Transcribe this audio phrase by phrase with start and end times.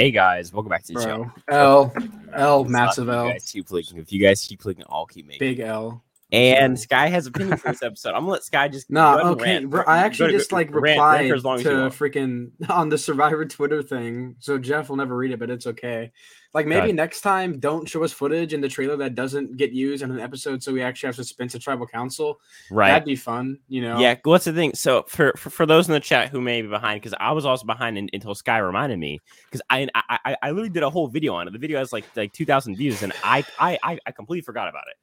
[0.00, 1.30] Hey guys, welcome back to the show.
[1.46, 1.92] Bro, L,
[2.32, 3.98] L, Stop massive L, guys keep clicking.
[3.98, 5.40] If you guys keep clicking, I'll keep making.
[5.40, 6.02] big L.
[6.32, 8.10] And Sky has opinion for this episode.
[8.10, 9.64] I'm gonna let Sky just Nah, go and okay.
[9.66, 9.88] rant.
[9.88, 14.36] I actually just like replied for as long to freaking on the Survivor Twitter thing.
[14.38, 16.12] So Jeff will never read it, but it's okay.
[16.52, 16.96] Like maybe ahead.
[16.96, 20.18] next time, don't show us footage in the trailer that doesn't get used in an
[20.18, 22.40] episode, so we actually have to suspense of tribal council.
[22.72, 22.88] right.
[22.88, 24.00] That'd be fun, you know.
[24.00, 24.74] Yeah, what's the thing?
[24.74, 27.44] So for for, for those in the chat who may be behind, because I was
[27.44, 30.90] also behind in, until Sky reminded me, because I, I I I literally did a
[30.90, 31.52] whole video on it.
[31.52, 34.84] The video has like like two thousand views, and I I I completely forgot about
[34.88, 34.96] it.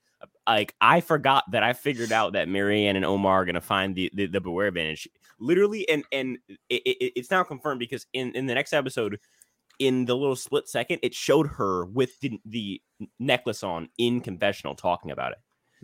[0.47, 4.09] Like I forgot that I figured out that Marianne and Omar are gonna find the
[4.13, 5.07] the, the beware advantage.
[5.39, 6.37] Literally, and and
[6.69, 9.19] it, it, it's now confirmed because in in the next episode.
[9.79, 12.81] In the little split second, it showed her with the, the
[13.19, 15.37] necklace on in confessional talking about it.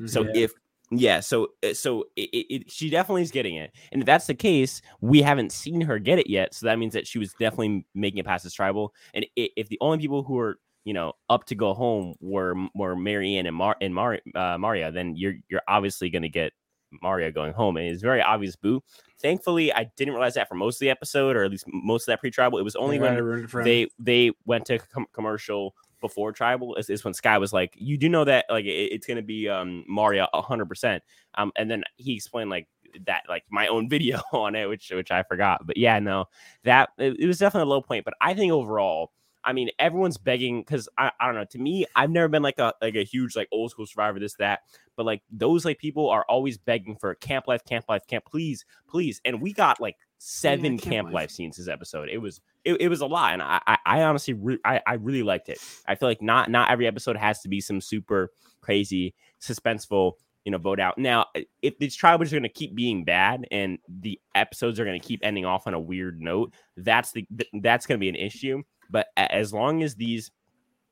[0.06, 0.36] So Mhm.
[0.36, 0.52] if
[0.92, 4.34] yeah, so uh, so it, it- she definitely is getting it, and if that's the
[4.34, 6.56] case, we haven't seen her get it yet.
[6.56, 8.96] So that means that she was definitely making it past this tribal.
[9.14, 12.96] And if the only people who are you know up to go home were were
[12.96, 16.54] Marianne and Mar and Mar uh, Maria, then you're you're obviously going to get
[17.02, 18.56] Maria going home, and it's very obvious.
[18.56, 18.82] Boo.
[19.22, 22.08] Thankfully, I didn't realize that for most of the episode, or at least most of
[22.08, 22.60] that pre-tribal.
[22.60, 23.66] It was only Yeah, when I ruined it for him.
[23.66, 27.98] they they went to com- commercial before tribal is, is when sky was like you
[27.98, 31.00] do know that like it, it's gonna be um mario 100%
[31.36, 32.68] um and then he explained like
[33.06, 36.26] that like my own video on it which which i forgot but yeah no
[36.66, 40.18] that it, it was definitely a low point but i think overall I mean, everyone's
[40.18, 41.46] begging because I, I don't know.
[41.46, 44.36] To me, I've never been like a like a huge like old school survivor, this
[44.36, 44.62] that.
[44.96, 48.66] But like those like people are always begging for camp life, camp life, camp, please,
[48.88, 49.22] please.
[49.26, 51.14] And we got like oh, seven camp camp life.
[51.14, 52.10] life scenes this episode.
[52.10, 54.94] It was it, it was a lot, and I I, I honestly re- I, I
[54.94, 55.60] really liked it.
[55.88, 58.32] I feel like not not every episode has to be some super
[58.62, 60.14] crazy suspenseful
[60.46, 60.98] you know vote out.
[60.98, 61.28] Now,
[61.62, 65.06] if these tribals are going to keep being bad and the episodes are going to
[65.06, 67.26] keep ending off on a weird note, that's the
[67.62, 68.64] that's going to be an issue.
[68.90, 70.32] But as long as these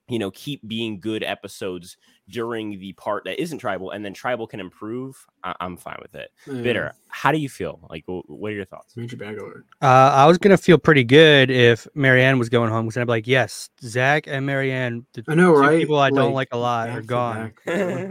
[0.10, 1.96] you know keep being good episodes
[2.28, 6.16] during the part that isn't tribal and then tribal can improve I- i'm fine with
[6.16, 6.62] it Yeah.
[6.64, 9.64] bitter how do you feel like wh- what are your thoughts Major bag alert.
[9.82, 13.10] Uh, I was gonna feel pretty good if Marianne was going home because I'd be
[13.12, 15.80] like, yes, Zach and Marianne, the I know, two right?
[15.80, 17.54] people I don't like a lot, are gone.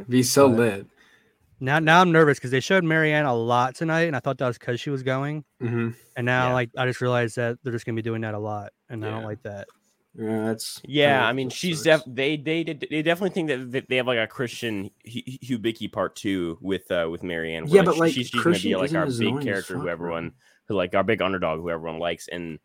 [0.09, 0.87] Be so lit.
[1.61, 4.47] Now, now I'm nervous because they showed Marianne a lot tonight, and I thought that
[4.47, 5.45] was because she was going.
[5.61, 6.55] hmm And now, Yeah.
[6.55, 9.11] like, I just realized that they're just gonna be doing that a lot, and I
[9.11, 9.69] don't like that.
[10.13, 11.59] Yeah, that's yeah i mean sucks.
[11.61, 14.91] she's def they they did they definitely think that that they have like a christian
[15.07, 18.43] Hu- Hu- hubicki part two with uh with marianne where, Yeah, but, like, she's, she's
[18.43, 20.33] gonna be like our big character fuck, who everyone
[20.67, 22.59] who like our big underdog who everyone likes and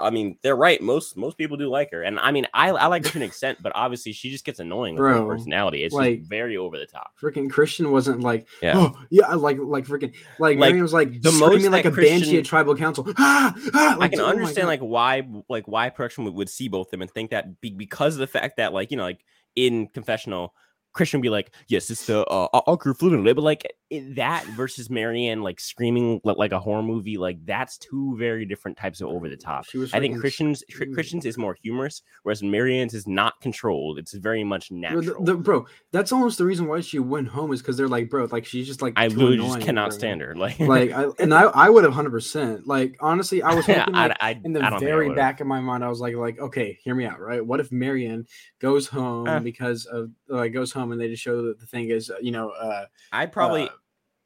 [0.00, 0.80] I mean, they're right.
[0.80, 3.22] Most most people do like her, and I mean, I, I like her to an
[3.22, 5.82] extent, but obviously she just gets annoying with her personality.
[5.84, 7.12] It's like- just very over the top.
[7.20, 8.74] freaking Christian wasn't like, Yeah.
[8.76, 11.90] oh yeah, like like freaking like, Like, Marion was like the screaming most like a
[11.90, 13.06] banshee at tribal council.
[13.18, 16.88] Ah, ah, I can oh understand like why like why production would, would see both
[16.88, 19.24] of them and think that be, because of the fact that like you know like
[19.56, 20.54] in confessional
[20.92, 24.88] Christian would be like yes it's the uh, Uncle Fluent but like it, that versus
[24.90, 29.08] Marianne like screaming like, like a horror movie like that's two very different types of
[29.08, 29.66] over the top.
[29.92, 30.64] I think Christian's.
[30.94, 33.98] Christian's is more humorous whereas Marianne's is not controlled.
[33.98, 35.02] It's very much natural.
[35.24, 38.08] the- the- bro, that's almost the reason why she went home is because they're like,
[38.10, 39.98] bro, like she's just like I literally just cannot bro.
[39.98, 40.34] stand her.
[40.34, 42.66] Like Like, I, and I, I would have hundred percent.
[42.66, 45.40] Like, honestly, I was hoping like, I, in the I don't think I very back
[45.40, 47.44] of my mind, I was like, like, okay, hear me out, right?
[47.44, 48.26] What if Marion
[48.60, 49.40] goes home Uh.
[49.40, 52.30] because of like goes home and they just show that the thing is, uh, you
[52.32, 53.72] know, uh, I'd probably uh,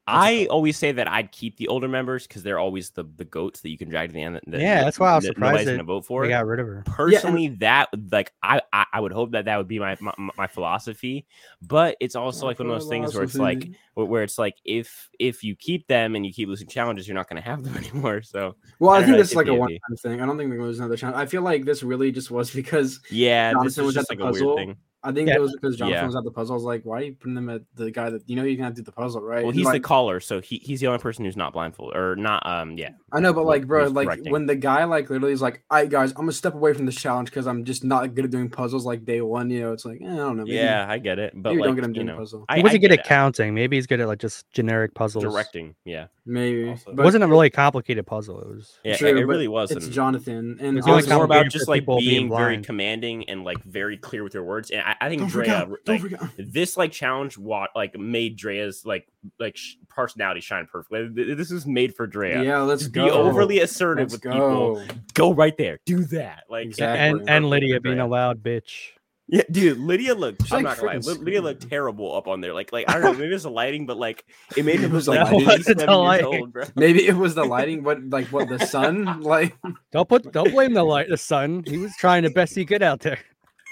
[0.07, 3.61] I always say that I'd keep the older members because they're always the, the goats
[3.61, 4.35] that you can drag to the end.
[4.35, 6.23] That, Yeah, that- that's why I was that surprised nobody's that gonna vote for.
[6.23, 6.83] They got rid of her.
[6.85, 10.47] Personally, that like I, I I would hope that that would be my my, my
[10.47, 11.25] philosophy.
[11.61, 14.55] But it's also like one of those things where it's like where, where it's like
[14.63, 17.63] if if you keep them and you keep losing challenges, you're not going to have
[17.63, 18.21] them anymore.
[18.21, 19.57] So well, I I, think this is it's like a 50-50.
[19.57, 20.21] one time thing.
[20.21, 21.17] I don't think there lose another challenge.
[21.17, 24.25] I feel like this really just was because yeah, this was just at like the
[24.27, 24.75] a weird puzzle.
[25.07, 25.13] Thing.
[25.13, 25.35] I think Yeah.
[25.35, 26.05] it was because Jonathan Yeah.
[26.05, 26.53] was at the puzzle.
[26.53, 28.57] I was like, why are you putting them at the guy that you know you're
[28.57, 29.39] gonna do the puzzle, right?
[29.43, 32.15] Well, And, he's the caller, so he, he's the only person who's not blindfolded or
[32.15, 32.45] not.
[32.45, 34.31] Um, yeah, I know, but like, like, bro, who's like directing.
[34.31, 36.95] when the guy like literally is like, "I guys, I'm gonna step away from this
[36.95, 39.85] challenge because I'm just not good at doing puzzles like day one." You know, it's
[39.85, 40.43] like, eh, I don't know.
[40.43, 42.45] Maybe, yeah, I get it, but maybe like don't get him you doing know, puzzle.
[42.49, 43.05] I, He wasn't I good at it.
[43.05, 43.53] counting.
[43.53, 45.23] Maybe he's good at like just generic puzzles.
[45.23, 45.75] directing.
[45.85, 46.69] Yeah, maybe.
[46.69, 46.91] also.
[46.91, 48.41] It wasn't a really complicated puzzle.
[48.41, 48.79] It was.
[48.83, 49.71] yeah, True, it, it really was.
[49.71, 53.29] It's Jonathan, and It's It was more complicated about just like being, being very commanding
[53.29, 54.71] and like very clear with your words.
[54.71, 56.53] And I, I think don't Drea, forget, don't like forget.
[56.53, 59.07] this, like challenge, what like made Drea's like
[59.39, 61.33] like sh- personality shine perfectly.
[61.35, 62.41] This is made for Drea.
[62.43, 63.05] Yeah, let's Just go.
[63.05, 64.75] be overly assertive Let's with people.
[64.75, 64.85] go.
[65.13, 65.79] Go right there.
[65.85, 66.43] Do that.
[66.49, 66.99] Like Exactly.
[66.99, 68.89] And and Perfect Lydia being a loud bitch.
[69.29, 70.43] Yeah, dude, Lydia looked.
[70.43, 71.13] She's I'm like not gonna lie.
[71.21, 72.53] Lydia looked terrible up on there.
[72.53, 73.11] Like, like I don't know.
[73.13, 74.23] Maybe it was the lighting, but like
[74.55, 75.47] it made It him was look the like lighting.
[75.47, 76.25] Was the years lighting.
[76.55, 76.71] old.
[76.77, 79.53] Maybe it was the lighting, but like what the sun, like.
[79.91, 81.63] Don't put don't blame the light the sun.
[81.67, 83.19] He was trying the best he could out there.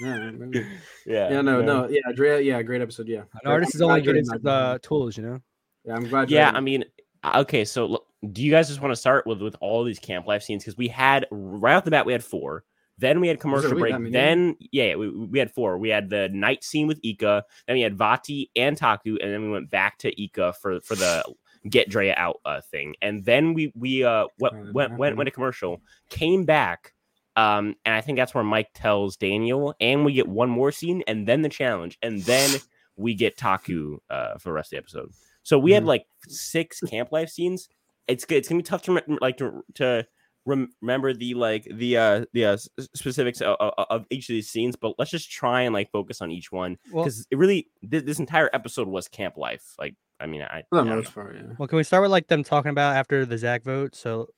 [0.01, 0.31] Yeah.
[1.07, 1.65] Yeah, yeah, no, yeah.
[1.65, 3.21] no, yeah, Drea, yeah, great episode, yeah.
[3.43, 5.39] An artist is I'm only glad good Drea at the tools, you know.
[5.85, 6.31] Yeah, I'm glad.
[6.31, 6.83] Yeah, I mean,
[7.23, 7.63] uh, okay.
[7.63, 10.41] So, look, do you guys just want to start with with all these camp life
[10.41, 10.63] scenes?
[10.63, 12.63] Because we had right off the bat, we had four.
[12.97, 13.93] Then we had commercial break.
[13.93, 14.11] that many?
[14.11, 15.77] Then yeah, we, we had four.
[15.77, 17.43] We had the night scene with Ika.
[17.67, 20.95] Then we had Vati and Taku, and then we went back to Ika for for
[20.95, 21.23] the
[21.69, 22.95] get Drea out uh, thing.
[23.01, 26.93] And then we we uh went Uh, went went, went to commercial, came back.
[27.35, 31.03] Um, and I think that's where Mike tells Daniel, and we get one more scene,
[31.07, 32.59] and then the challenge, and then
[32.95, 35.11] we get Taku uh, for the rest of the episode.
[35.43, 35.87] So we had Mhm.
[35.87, 37.67] like six camp life scenes.
[38.07, 40.07] It's g- it's gonna be tough to rem- like to to
[40.45, 42.57] rem- remember the like the uh the uh,
[42.95, 46.31] specifics of, of each of these scenes, but let's just try and like focus on
[46.31, 49.73] each one Well, because it really this, this entire episode was camp life.
[49.77, 51.23] Like I mean, I, for I the don't most know.
[51.23, 51.53] part, yeah.
[51.59, 53.93] well, can we start with like them talking about after the Zach vote?
[53.95, 54.29] So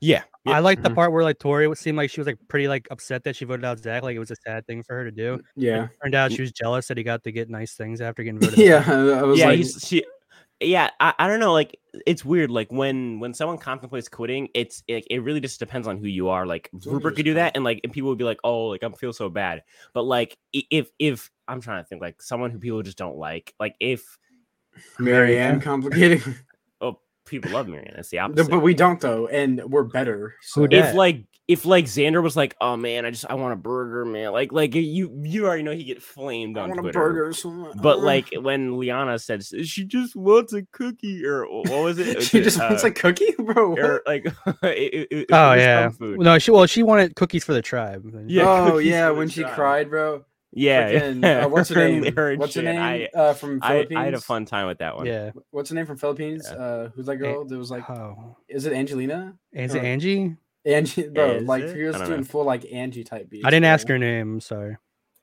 [0.00, 0.52] yeah, yeah.
[0.56, 0.94] I like the Mhm.
[0.94, 3.44] part where like Tori would seem like she was like pretty like upset that she
[3.44, 4.02] voted out Zach.
[4.02, 5.40] Like it was a sad thing for her to do.
[5.56, 8.40] Yeah, Turned out she was jealous that he got to get nice things after getting
[8.40, 8.58] voted.
[8.58, 8.84] yeah.
[8.86, 10.04] I was yeah, like, he's, she,
[10.60, 10.90] yeah.
[11.00, 11.52] I, I don't know.
[11.52, 12.50] Like, it's weird.
[12.50, 16.28] Like when when someone contemplates quitting, it's it, it really just depends on who you
[16.28, 16.46] are.
[16.46, 18.90] Like Rupert could do that, and like and people would be like, oh, like I
[18.90, 19.62] feel so bad.
[19.94, 23.54] But like if if I'm trying to think, like someone who people just don't like,
[23.58, 24.18] like if
[24.98, 26.34] Marianne complicated, oh
[27.26, 28.50] people love Marianne, that's the No, opposite.
[28.50, 30.34] but we don't though, and we're better.
[30.42, 30.62] So.
[30.62, 33.56] Who if like if like Xander was like, oh man, I just I want a
[33.56, 34.32] burger, man.
[34.32, 36.98] Like like you you already know he get flamed I on want a Twitter.
[36.98, 37.32] burger.
[37.32, 37.72] So.
[37.80, 42.22] But Uh, like when Liana said she just wants a cookie or what was it?
[42.22, 43.76] she Was it, just wants uh, a cookie, bro.
[43.76, 44.24] or like
[44.62, 45.88] it, it, it Oh was yeah.
[45.90, 46.18] food.
[46.20, 48.04] No, she well she wanted cookies for the tribe.
[48.26, 49.54] Yeah, oh yeah, when she tribe.
[49.54, 50.24] cried, bro.
[50.56, 51.44] Yeah, Frickin', yeah.
[51.44, 52.14] uh, what's her name?
[52.16, 52.80] her What's her name?
[52.80, 53.98] I, uh, from I Philippines.
[53.98, 55.06] I had a fun time with that one.
[55.06, 55.30] Yeah.
[55.50, 56.48] What's her name from Philippines?
[56.50, 56.56] Yeah.
[56.58, 57.44] Uh, who's that girl?
[57.44, 59.34] That was like, Oh, is it Angelina?
[59.52, 60.36] is it Angie?
[60.64, 61.32] Angie, bro.
[61.36, 61.74] Is like it?
[61.74, 62.24] she was doing know.
[62.24, 63.44] full like Angie type beats.
[63.44, 63.70] I didn't bro.
[63.70, 64.34] ask her name.
[64.34, 64.76] I'm sorry.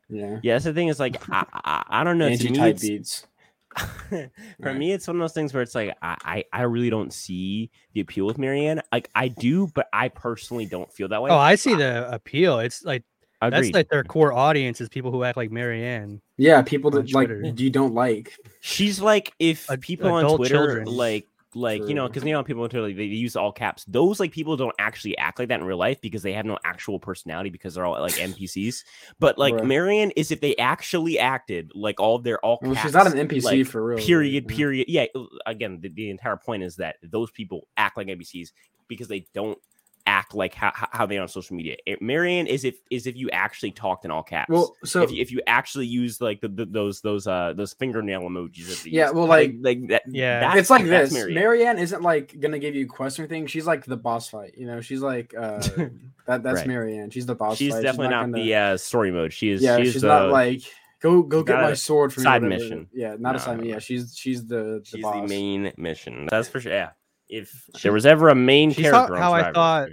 [0.10, 2.28] Yeah, Yeah, that's the thing is like I, I I don't know.
[2.28, 3.28] Angie me, type it's- beats.
[4.10, 4.78] for Right.
[4.78, 7.72] me, it's one of those things where it's like I, I I really don't see
[7.94, 8.82] the appeal with Marianne.
[8.92, 11.32] Like I do, but I personally don't feel that way.
[11.32, 12.60] Oh, I see the appeal.
[12.60, 13.04] It's like
[13.50, 16.21] that's like their core audience is people who act like Marianne.
[16.38, 17.53] Yeah, people On that like Twitter.
[17.55, 18.38] you don't like.
[18.62, 20.85] She's like if Ad- people on Twitter children.
[20.88, 23.85] like like you know because you know people on Twitter like, they use all caps.
[23.85, 26.57] Those like people don't actually act like that in real life because they have no
[26.65, 28.83] actual personality because they're all like NPCs.
[29.19, 29.65] But like Right.
[29.65, 33.43] Marianne is if they actually acted like all their all Well, she's not an NPC
[33.43, 33.97] like, for real.
[34.00, 34.55] period yeah.
[34.57, 38.51] period yeah uh, again the, the entire point is that those people act like npcs
[38.88, 39.59] because they don't
[40.05, 43.07] act like how, how- how they are on social media It- marianne is if is
[43.07, 46.19] if you actually talked in all caps Well, so if, you, if you actually use
[46.19, 49.88] like the, the those those uh those fingernail emojis that Yeah, use, well, like- like
[49.88, 50.41] that Yeah.
[50.41, 51.19] that's- it's like that's this.
[51.19, 51.36] Marianne.
[51.36, 51.79] Marianne.
[51.79, 53.48] isn't like gonna give you quests or anything.
[53.48, 54.55] She's like the boss fight.
[54.57, 55.60] You know, she's like uh
[56.27, 56.43] that.
[56.43, 56.67] That's Right.
[56.67, 57.10] Marianne.
[57.10, 57.57] She's the boss.
[57.57, 57.83] she's fight.
[57.83, 60.62] definitely not, gonna- the uh story mode she is yeah, she's, she's, the, not like
[61.01, 62.62] go go get my sword for me, side whatever.
[62.63, 62.88] mission.
[62.93, 63.57] Yeah, not a No, side.
[63.60, 65.15] no, Yeah, she's she's the the she's boss.
[65.22, 66.89] the main mission that's for sure yeah
[67.30, 69.89] if there was ever a main She's how- character on how I thought-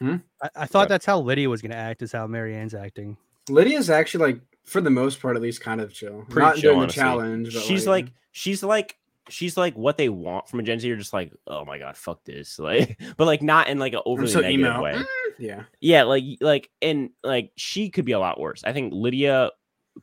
[0.00, 0.16] Hmm?
[0.42, 0.88] I, I thought Right.
[0.88, 2.02] that's how Lydia was gonna act.
[2.02, 3.16] Is how Marianne's acting.
[3.48, 6.24] Lydia's actually like for the most part at least kind of chill.
[6.28, 7.54] Pretty not chill, doing the challenge.
[7.54, 8.96] But she's like she's like
[9.28, 10.88] she's like what they want from a Gen Z.
[10.88, 13.98] You're just like, oh my god, fuck this, like, but like not in like an
[14.00, 14.82] I'm overly so negative emo.
[14.82, 14.94] way.
[14.94, 15.04] Mm,
[15.38, 18.62] Yeah, Yeah, like like and like she could be a lot worse.
[18.64, 19.50] I think Lydia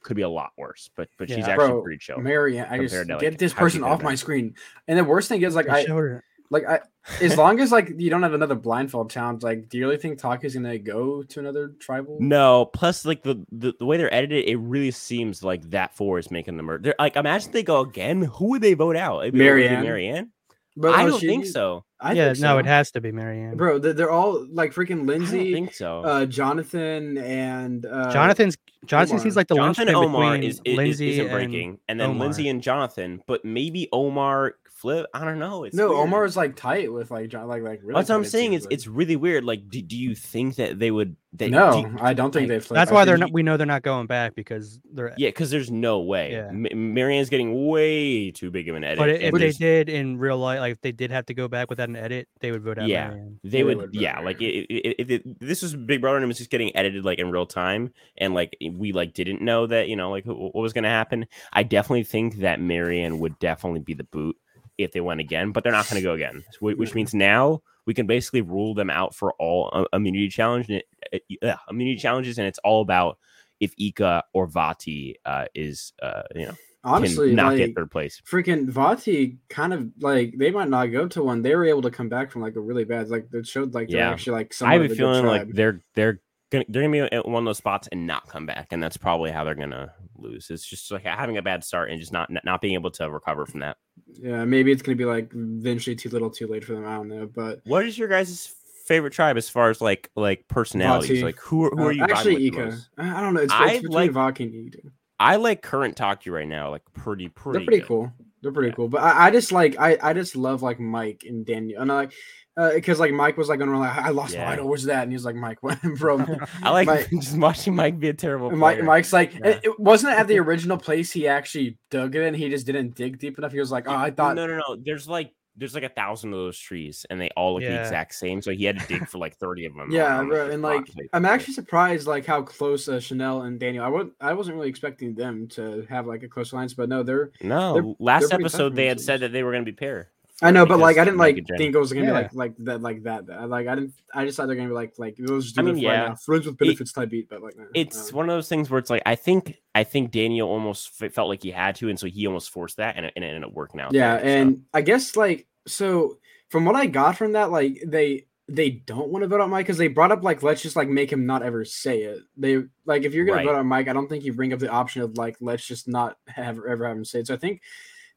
[0.02, 2.18] could be a lot worse, but but she's actually Bro, pretty chill.
[2.20, 2.68] Marianne.
[2.70, 4.56] I just compared to, get this person off have my screen.
[4.88, 6.82] And the worst thing is like They I showed her- like I
[7.22, 9.42] as long as like you don't have another blindfold challenge.
[9.42, 12.18] Like, do you really think Taku's gonna go to another tribal?
[12.20, 16.20] No, plus like the, the the way they're edited, it really seems like that four
[16.20, 16.94] is making the murder.
[17.00, 18.22] Like, imagine they go again.
[18.22, 19.22] Who would they vote out?
[19.22, 19.84] It'd be- would it be Marianne.
[19.84, 20.32] Marianne.
[20.78, 21.84] But I no, don't she- think so.
[22.00, 23.58] I yeah, think no, it has to be Marianne.
[23.58, 25.40] Bro, they're, they're all like freaking Lindsay.
[25.40, 26.02] I don't think so.
[26.02, 29.24] uh, Jonathan, and uh, Jonathan's Jonathan Omar.
[29.24, 32.12] seems like the Jonathan linchpin Omar between is, is Lindsay isn't and breaking, and, then
[32.12, 32.22] Omar.
[32.26, 35.06] Lindsay and Jonathan, but maybe Omar flip.
[35.14, 35.64] I don't know.
[35.64, 36.00] It's no, weird.
[36.02, 37.94] Omar is like tight with like John, like like really.
[38.00, 38.54] That's what I'm saying.
[38.54, 38.74] It's like.
[38.74, 39.44] it's really weird.
[39.44, 41.16] Like, do, do you think that they would?
[41.34, 42.60] That, no, do you- I don't think like, they.
[42.60, 42.76] Flip.
[42.76, 43.32] That's why think they're he- not.
[43.32, 45.14] We know they're not going back because they're.
[45.18, 46.32] Yeah, because there's no way.
[46.34, 46.52] Yeah.
[46.52, 48.98] Ma- Marianne's getting way too big of an edit.
[48.98, 51.48] But and if they did in real life, like if they did have to go
[51.48, 53.10] back without an edit, they would vote out Yeah.
[53.12, 53.40] Marianne.
[53.44, 54.46] they they would, would yeah vote like her.
[54.46, 57.20] i- i- if it, this was big brother and it was just getting edited like
[57.20, 60.74] in real time and like we like didn't know that you know like what was
[60.74, 64.36] going to happen i definitely think that marianne would definitely be the boot
[64.84, 67.62] if they went again but they're not going to go again wh- which means now
[67.86, 71.98] we can basically rule them out for all uh, immunity challenge and it, it- immunity
[72.00, 73.18] challenges and it's all about
[73.60, 78.20] if Ika or Vati uh, is uh, you know Honestly, not like, get third place.
[78.26, 81.44] freaking Vati kind of like they might not go to one.
[81.44, 83.90] They were able to come back from like a really bad like it showed like
[83.90, 84.10] they're Yeah.
[84.10, 86.22] actually like I have a feeling like they're they're
[86.52, 89.32] they're gonna be at one of those spots and not come back, and that's probably
[89.32, 90.50] how they're gonna lose.
[90.50, 93.46] It's just like having a bad start and just not not being able to recover
[93.46, 93.78] from that.
[94.14, 96.86] yeah, maybe it's gonna be like eventually too little, too late for them.
[96.86, 98.54] I don't know, but What is your guys'
[98.86, 101.24] favorite tribe as far as like like personalities?
[101.24, 102.78] Like who are, who uh, are you riding actually Ika?
[102.98, 103.42] I don't know.
[103.42, 104.80] It's, it's between like- Vati and Ika.
[105.20, 107.60] I like current Taku right now, like pretty pretty.
[107.60, 107.88] They're pretty good.
[107.88, 108.14] cool.
[108.42, 108.76] They're pretty Yeah.
[108.76, 108.88] cool.
[108.90, 111.80] But I, I just like I, I just love like Mike and Daniel.
[111.80, 112.14] And I like
[112.56, 114.46] because like Mike was like going around like I lost Yeah.
[114.46, 114.68] my idol.
[114.68, 115.04] Where's that?
[115.04, 116.24] And he's like Mike, what, bro?
[116.64, 118.84] I like Mike- just watching Mike be a terrible And Mike.
[118.84, 119.48] Mike's like, Yeah.
[119.48, 122.34] it, it wasn't at the original place he actually dug it in.
[122.34, 123.52] He just didn't dig deep enough.
[123.52, 124.76] He was like, oh, I thought, no, no, no.
[124.84, 128.16] There's like there's like a thousand of those trees, and they all look the exact
[128.16, 128.42] same.
[128.42, 129.92] So he had to dig for like thirty of them.
[129.92, 130.48] yeah, on, bro.
[130.48, 133.84] the And like, I'm actually surprised like how close uh, Chanel and Daniel.
[133.84, 137.04] I would, I wasn't really expecting them to have like a close alliance, but no,
[137.04, 137.32] they're.
[137.42, 137.74] no.
[137.74, 140.10] they're- last they're episode they had said that they were going to be pair.
[140.44, 142.12] I know, but like, I didn't like think it was gonna Yeah.
[142.14, 143.28] be like like that, like that.
[143.28, 143.48] that.
[143.50, 143.94] Like, I didn't.
[144.14, 145.56] I just thought they're gonna be like like those.
[145.58, 145.92] I I mean, mean, yeah.
[146.10, 148.80] yeah, friends with benefits type beat, but like, nah, It's one of those things where
[148.80, 152.00] it's like I think I think Daniel almost f- felt like he had to, and
[152.00, 153.94] so he almost forced that, and it, and it ended up working out.
[153.94, 154.28] yeah there, so.
[154.42, 156.18] and i guess like so
[156.50, 159.66] from what i got from that like they they don't want to vote on mike
[159.66, 162.62] because they brought up like let's just like make him not ever say it they
[162.86, 163.46] like if you're gonna Right.
[163.46, 165.88] vote on mike i don't think you bring up the option of like let's just
[165.88, 167.62] not have ever have him say it so i think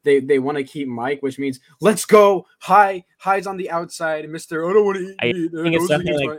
[0.04, 4.24] they they want to keep mike which means let's go high highs on the outside
[4.26, 5.32] mr i don't want to eat I
[5.62, 6.38] think it's something like- my-"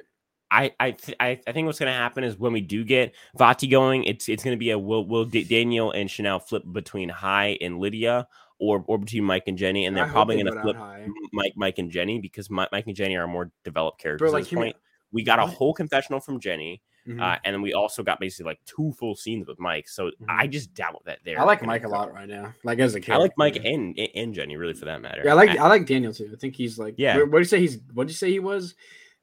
[0.51, 3.15] I I th- I, I think what's going to happen is when we do get
[3.36, 6.63] Vati going, it's it's going to be a will will D- Daniel and Chanel flip
[6.72, 8.27] between Hai and Lydia,
[8.60, 11.07] or or between Mike and Jenny, and they're hope probably they going to flip Hai.
[11.34, 14.50] Mike Mike and Jenny because Mi- Mike and Jenny are more developed characters like, at
[14.50, 14.75] this point.
[15.12, 17.22] We got a whole confessional from Jenny, Mhm.
[17.22, 19.88] uh, and then we also got basically like two full scenes with Mike.
[19.88, 21.36] So I just doubt that they're.
[21.36, 21.44] Mm-hmm.
[21.44, 23.58] i like gonna mike a lot right now like as a kid I like Mike
[23.64, 25.22] and and Jenny really for that matter.
[25.24, 27.18] yeah i like i like daniel too i think he's like Yeah.
[27.20, 28.74] what do you say he's what did you say he was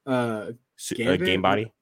[0.06, 1.72] uh Su- uh, game body.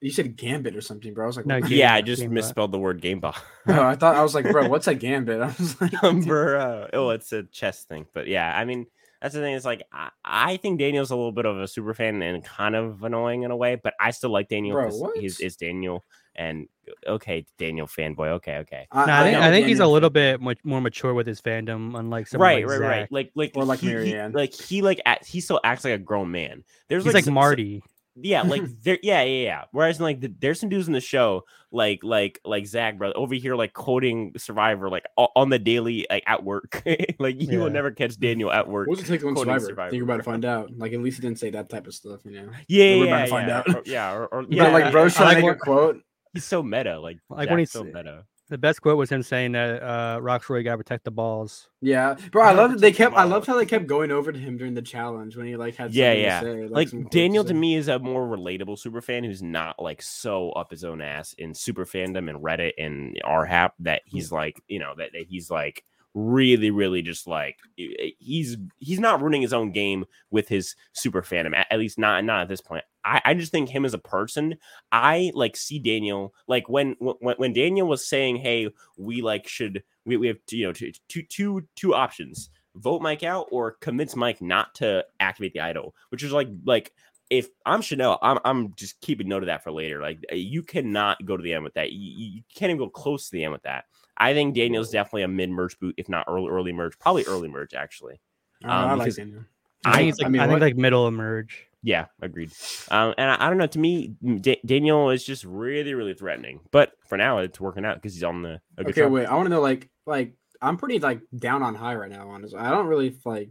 [0.00, 1.24] You said Gambit or something, bro.
[1.24, 1.58] I was like, No.
[1.60, 2.34] Game- Yeah, I just Game Bot.
[2.34, 3.40] misspelled the word game bot.
[3.66, 5.40] Oh, I thought I was like, bro, what's a Gambit?
[5.40, 8.86] I was like, number uh, oh it's a chess thing but yeah i mean
[9.22, 11.94] that's the thing is like I, I think daniel's a little bit of a super
[11.94, 15.40] fan and kind of annoying in a way but i still like daniel Bro, he's
[15.40, 16.04] is daniel
[16.34, 16.68] and
[17.06, 18.86] okay daniel fanboy okay okay.
[18.94, 21.98] No, I, think, I think he's a little bit much more mature with his fandom,
[21.98, 24.32] unlike some right like right right like like Or like he, he- Marianne.
[24.32, 26.62] like he like act, he still acts like a grown man.
[26.88, 27.82] There's He's like some- some- Marty.
[28.18, 31.42] Yeah like there yeah yeah yeah whereas like the, there's some dudes in the show
[31.70, 36.06] like like like zach bro over here like quoting survivor like o- on the daily
[36.08, 36.82] like at work
[37.18, 39.66] like you will never catch daniel at work What was it take on quoting Survivor?
[39.66, 40.70] Survivor, think you're about to find out.
[40.76, 42.48] Like at least he didn't say that type of stuff, you know.
[42.68, 43.68] Yeah, We're yeah, about to yeah, find yeah, out.
[43.74, 45.18] or, yeah, or, or But like yeah, bro's yeah.
[45.22, 46.00] trying like make a quote.
[46.32, 48.24] He's so meta, like Like when he's- so meta.
[48.48, 51.68] The best quote was him saying that uh, Rocksroy got to protect the balls.
[51.80, 52.44] Yeah, bro.
[52.44, 53.16] I love that they take them kept.
[53.16, 53.28] I all.
[53.28, 55.92] loved how they kept going over to him during the challenge when he like had.
[55.92, 56.40] Yeah, yeah.
[56.40, 57.48] To say, Like some quotes Daniel say.
[57.48, 61.00] to me is a more relatable super fan who's not like so up his own
[61.00, 65.26] ass in super fandom and Reddit and RHAP that he's like, you know, that, that
[65.28, 65.82] he's like
[66.16, 71.54] really, really just like he's he's not ruining his own game with his super fandom.
[71.54, 72.84] At, at least not not at this point.
[73.04, 74.56] I, I just think him as a person,
[74.90, 79.84] I like see Daniel like when when when Daniel was saying, "Hey, we like should
[80.06, 84.14] we, we have you know two two two two options." vote Mike out or convince
[84.14, 86.92] Mike not to activate the idol, which is like like
[87.30, 90.00] if I'm Chanel, I'm I'm just keeping note of that for later.
[90.00, 91.92] Like you cannot go to the end with that.
[91.92, 93.84] You you can't even go close to the end with that.
[94.18, 97.48] I think Daniel's definitely a mid merge boot, if not early early merge, probably early
[97.48, 98.20] merge actually.
[98.64, 99.44] I, I um, like Daniel.
[99.84, 101.66] I, I- think like, I, mean, think like middle emerge.
[101.82, 102.50] Yeah, agreed.
[102.90, 103.66] Um, and I, I don't know.
[103.68, 104.08] To me,
[104.40, 106.60] Da- Daniel is just really really threatening.
[106.72, 109.10] But for now, it's working out because he's on the a good Okay, track.
[109.12, 109.26] wait.
[109.26, 112.28] I want to know like like I'm pretty like down on Hai right now.
[112.30, 113.50] Honestly, I don't really like.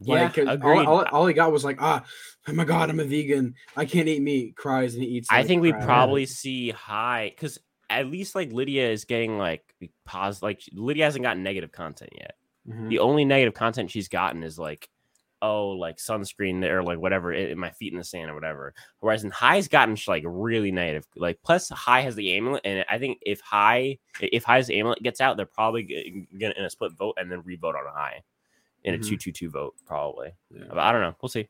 [0.00, 0.86] Yeah, like, 'cause agreed.
[0.86, 2.04] all, all, all he got was like, ah,
[2.46, 3.54] oh my god, I'm a vegan.
[3.76, 4.54] I can't eat meat.
[4.56, 5.28] Cries and he eats.
[5.30, 7.58] I think we probably see Hai because
[7.90, 12.34] at least like Lydia is getting like pause like Lydia hasn't gotten negative content yet.
[12.68, 12.88] Mhm.
[12.88, 14.88] The only negative content she's gotten is like,
[15.40, 18.74] oh, like sunscreen or like whatever, i- my feet in the sand or whatever.
[19.00, 21.06] Whereas in Hai's gotten like really negative.
[21.16, 25.20] Like plus Hai has the amulet, and I think if Hai if Hai's amulet gets
[25.20, 28.22] out, they're probably gonna in a split vote and then re-vote on Hai
[28.84, 30.32] in a two two two vote probably.
[30.50, 30.64] Yeah.
[30.68, 31.14] But I don't know.
[31.22, 31.48] We'll see.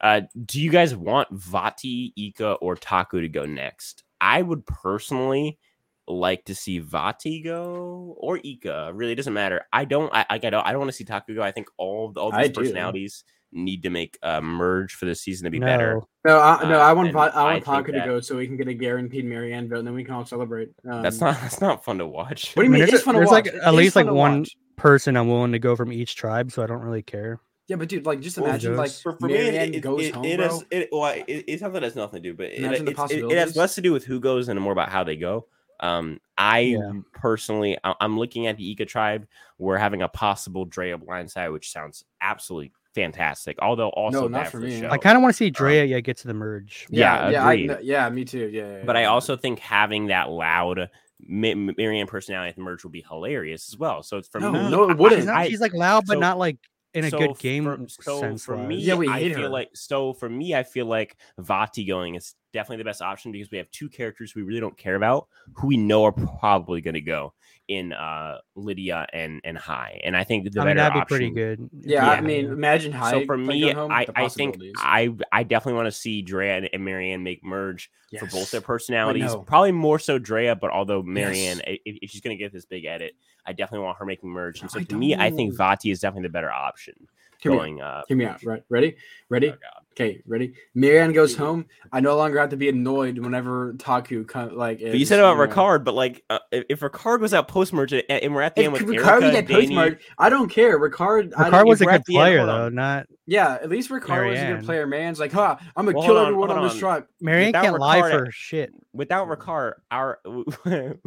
[0.00, 4.04] Uh, do you guys want Vati, Ika, or Taku to go next?
[4.20, 5.58] I would personally
[6.08, 8.92] like to see Vati go or Ika.
[8.94, 9.62] Really, it doesn't matter.
[9.72, 10.12] I don't.
[10.14, 10.66] I, I don't.
[10.66, 11.42] I don't want to see Taku go.
[11.42, 12.60] I think all of the, all I these do.
[12.62, 15.94] personalities need to make a merge for the season to be better.
[15.94, 16.08] No.
[16.26, 18.36] No, I, no, Uh, I want and I I want think Parker to go so
[18.36, 20.70] we can get a guaranteed Marianne vote, and then we can all celebrate.
[20.90, 22.54] Um, That's not that's not fun to watch.
[22.54, 22.94] What do you I mean, mean?
[22.94, 23.46] It's a- fun to there's, watch.
[23.46, 24.56] like, at least, like, one- watch.
[24.76, 27.40] Person I'm willing to go from each tribe, so I don't really care.
[27.66, 30.04] Yeah, but dude, like, just Well, imagine like for, for me, Marianne it, it, goes
[30.04, 30.48] it, home, it bro.
[30.48, 33.24] has it, well, it, it's something that has nothing to do, but it, it's- it,
[33.24, 35.46] it has less to do with who goes and more about how they go.
[35.80, 36.92] Um, I Yeah.
[37.12, 39.26] personally, I- I'm looking at the Ika tribe.
[39.58, 43.56] We're having a possible Drea blindside, which sounds absolutely fantastic.
[43.60, 44.80] Although also No, not for me.
[44.80, 44.88] show.
[44.90, 46.86] I kind of want to see Drea yeah, get to the merge.
[46.90, 48.48] Yeah, yeah, I, no, yeah, me too.
[48.52, 50.88] Yeah, yeah, but I also think having that loud
[51.26, 54.02] Ma- Ma- Marianne personality at the merge will be hilarious as well.
[54.02, 54.70] So it's for No, me.
[54.70, 55.20] no, it wouldn't.
[55.22, 56.58] She's, not, she's like loud, but so- not like
[56.92, 58.44] in a so good game for, so sense.
[58.44, 58.76] for me.
[58.76, 59.48] Yeah, we I hate feel her.
[59.48, 63.50] like so for me, I feel like Vati going is definitely the best option because
[63.50, 66.94] we have two characters we really don't care about who we know are probably going
[66.94, 67.32] to go
[67.68, 71.00] in uh Lydia and and Hai, and I think the I mean, better that'd be
[71.00, 71.16] option.
[71.16, 71.70] pretty good.
[71.80, 73.10] Yeah, I mean, imagine how.
[73.10, 74.58] So for me, I, I think.
[74.78, 78.60] I I definitely want to see Drea and, and Marianne make merge for both their
[78.60, 79.24] personalities.
[79.24, 79.40] no.
[79.40, 81.78] Probably more so Drea, but although Marianne, Yes.
[81.84, 83.14] if, if she's going to get this big edit,
[83.44, 84.60] I definitely want her making merge.
[84.62, 85.54] And so I to me, I think.
[85.56, 86.94] Vati is definitely the better option.
[87.40, 88.42] Hear me going uh, Hear me out.
[88.44, 88.96] Right, ready,
[89.28, 89.48] ready.
[89.48, 89.82] oh God.
[89.98, 90.52] Okay, ready.
[90.74, 91.64] Marianne goes home.
[91.90, 94.54] I no longer have to be annoyed whenever Taku come.
[94.54, 97.48] Like, But you said about know- Ricard, but like uh, if, if Ricard was out
[97.48, 100.02] post merge and, and we're at the If end with Ricard Erika, get Danny, postmarked,
[100.18, 100.78] I don't care.
[100.78, 103.54] Ricard, I Ricard don't, was a we're at good the end, player though, not yeah.
[103.62, 104.56] At least Ricard is a Marianne.
[104.58, 104.86] good player.
[104.86, 106.78] Marianne's like, huh, I'm gonna Well, kill hold on, everyone on, hold this on.
[106.80, 107.06] tribe.
[107.20, 108.72] Marianne Without can't lie Ricard, for shit.
[108.92, 110.20] without Ricard, our,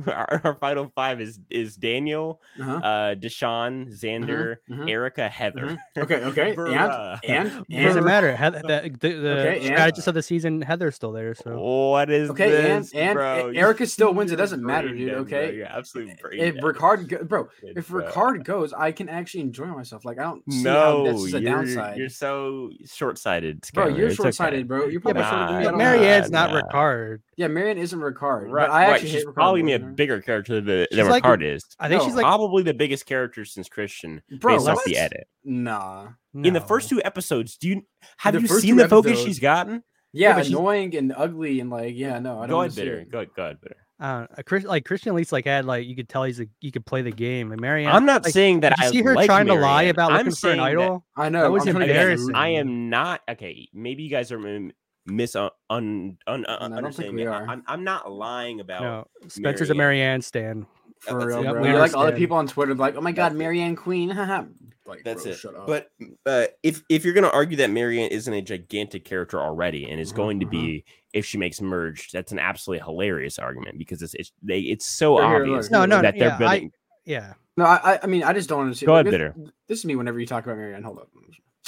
[0.07, 2.71] our our final five is is Daniel, Uh-huh.
[2.77, 4.89] uh, Deshawn, Xander, mhm.
[4.89, 5.77] Erika, Heather.
[5.97, 7.19] Okay, okay, Bruh.
[7.27, 8.35] and and It and doesn't matter.
[8.35, 11.33] Heather, the the, the Okay, and- strategist of the season, Heather's still there.
[11.35, 13.51] So What is Okay, and- this, and bro?
[13.55, 15.21] Erika still wins, it doesn't matter, dude, dead, bro.
[15.39, 15.55] okay?
[15.55, 16.63] You're absolutely if dead.
[16.63, 17.87] Ricard, go, bro, if.
[17.89, 20.05] Ricard goes, I can actually enjoy myself.
[20.05, 21.97] Like I don't see how no, that's just a you're, downside.
[21.97, 24.63] you're so short-sighted, Bro, you're It's short-sighted, okay.
[24.63, 24.85] bro.
[24.87, 25.59] You're probably Nah, shorter than me.
[25.59, 26.03] I but don't Mary know.
[26.03, 26.61] Marianne's not nah.
[26.61, 27.19] Ricard.
[27.37, 29.33] Yeah, Marianne isn't Ricard, Right, but I right, actually she's hate Ricard.
[29.33, 31.63] probably more be a bigger character than, than She's like- Ricard is.
[31.79, 34.85] I think No, she's like Probably the biggest character since Christian, Bro, based off what?
[34.85, 35.27] the edit.
[35.43, 36.09] Nah.
[36.35, 37.81] In the first two episodes, do you
[38.17, 39.83] have The you seen two the focus episodes- she's gotten?
[40.11, 42.81] Yeah, but she's- annoying and ugly and like yeah, no, I don't Go ahead, see
[42.81, 42.99] bitter.
[43.01, 43.11] it.
[43.11, 43.77] Go, go ahead, bitter.
[43.99, 46.47] Uh, a Chris, like Christian at least like had like you could tell he's a
[46.61, 47.51] you could play the game.
[47.51, 49.59] And Marianne, I'm not like, saying that did I see her like trying to lie
[49.59, 49.89] Marianne.
[49.91, 51.05] about I'm looking for an saying that- idol.
[51.17, 51.41] I know.
[51.41, 52.35] That was I'm trying to get embarrassing.
[52.35, 53.67] I am not okay.
[53.73, 54.71] Maybe you guys are m-
[55.05, 57.27] mis un, un, un, I don't think understanding we me.
[57.27, 57.47] are.
[57.49, 58.81] I, am I'm not lying about.
[58.81, 59.99] No, Spencer's a Marianne.
[59.99, 60.65] Marianne stan.
[61.01, 61.43] For real.
[61.43, 61.61] Yep, bro.
[61.61, 64.43] we You're like all the people on Twitter, like, oh my god, Marianne Queen, haha.
[64.89, 65.35] Like, That's bro, it.
[65.37, 65.67] Shut up.
[65.67, 65.89] But
[66.25, 70.11] uh, if if you're gonna argue that Marianne isn't a gigantic character already and is
[70.11, 70.51] Mhm, going to mhm.
[70.51, 74.85] be if she makes merge, that's an absolutely hilarious argument because it's it's they it's
[74.85, 76.71] so Here, here, obvious look, No, no, that they're yeah, I- building.
[77.05, 78.87] Yeah, no, I, I, I mean, I just don't understand.
[78.87, 80.83] Go like, ahead, this, this is me whenever you talk about Marianne.
[80.83, 81.09] Hold up.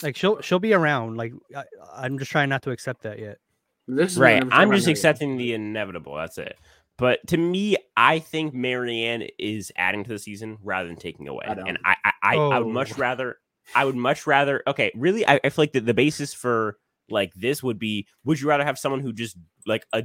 [0.04, 1.18] like she'll she'll be around.
[1.18, 1.64] Like I,
[1.96, 3.38] I'm just trying not to accept that yet.
[3.88, 4.34] This is right.
[4.36, 4.92] whenever you talk I'm just Marianne.
[4.92, 6.16] accepting the inevitable.
[6.16, 6.56] That's it.
[7.02, 11.46] But to me, I think Marianne is adding to the season rather than taking away.
[11.48, 11.54] I.
[11.54, 12.98] And I I, I, I would much Oh.
[12.98, 13.38] rather
[13.76, 16.78] I would much rather okay, really I, I feel like the, the basis for
[17.10, 19.36] like this would be would you rather have someone who just
[19.66, 20.04] like a,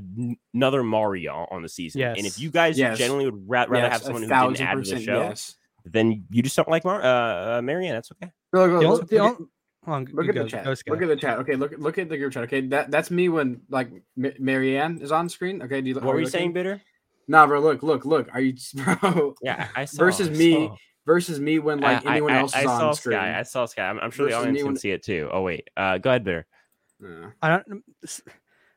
[0.54, 2.00] another Mario on the season?
[2.00, 2.96] And if you guys Yes.
[2.98, 5.54] generally would ra- rather Yes, have someone who didn't thousand add to the show, Yes.
[5.85, 7.94] then you just don't like Mar- uh, uh, Marianne.
[7.94, 8.32] That's okay.
[8.54, 9.06] Look, look, The look, only-
[9.38, 9.46] the
[9.87, 10.66] look at- Hold on, Look at go, the chat.
[10.88, 11.38] Look at the chat.
[11.38, 12.44] Okay, look look at the group chat.
[12.44, 15.62] Okay, that that's me when like Ma- Marianne is on screen.
[15.62, 16.31] Okay, do you, What are were you looking?
[16.38, 16.81] saying, Bitter?
[17.29, 17.61] Nah, bro.
[17.61, 18.29] Look, look, look.
[18.33, 19.35] Are you, bro?
[19.42, 20.05] Yeah, I, I saw.
[20.05, 20.77] Versus I me, saw.
[21.07, 23.18] versus me when like I- anyone I, else I, is I on saw screen.
[23.18, 23.38] Sky.
[23.38, 23.83] I saw Sky.
[23.88, 25.29] I'm, I'm sure the Versus audience me can when- see it too.
[25.33, 26.46] Oh wait, uh, go ahead, Bitter.
[27.03, 27.31] Yeah.
[27.42, 27.83] I don't.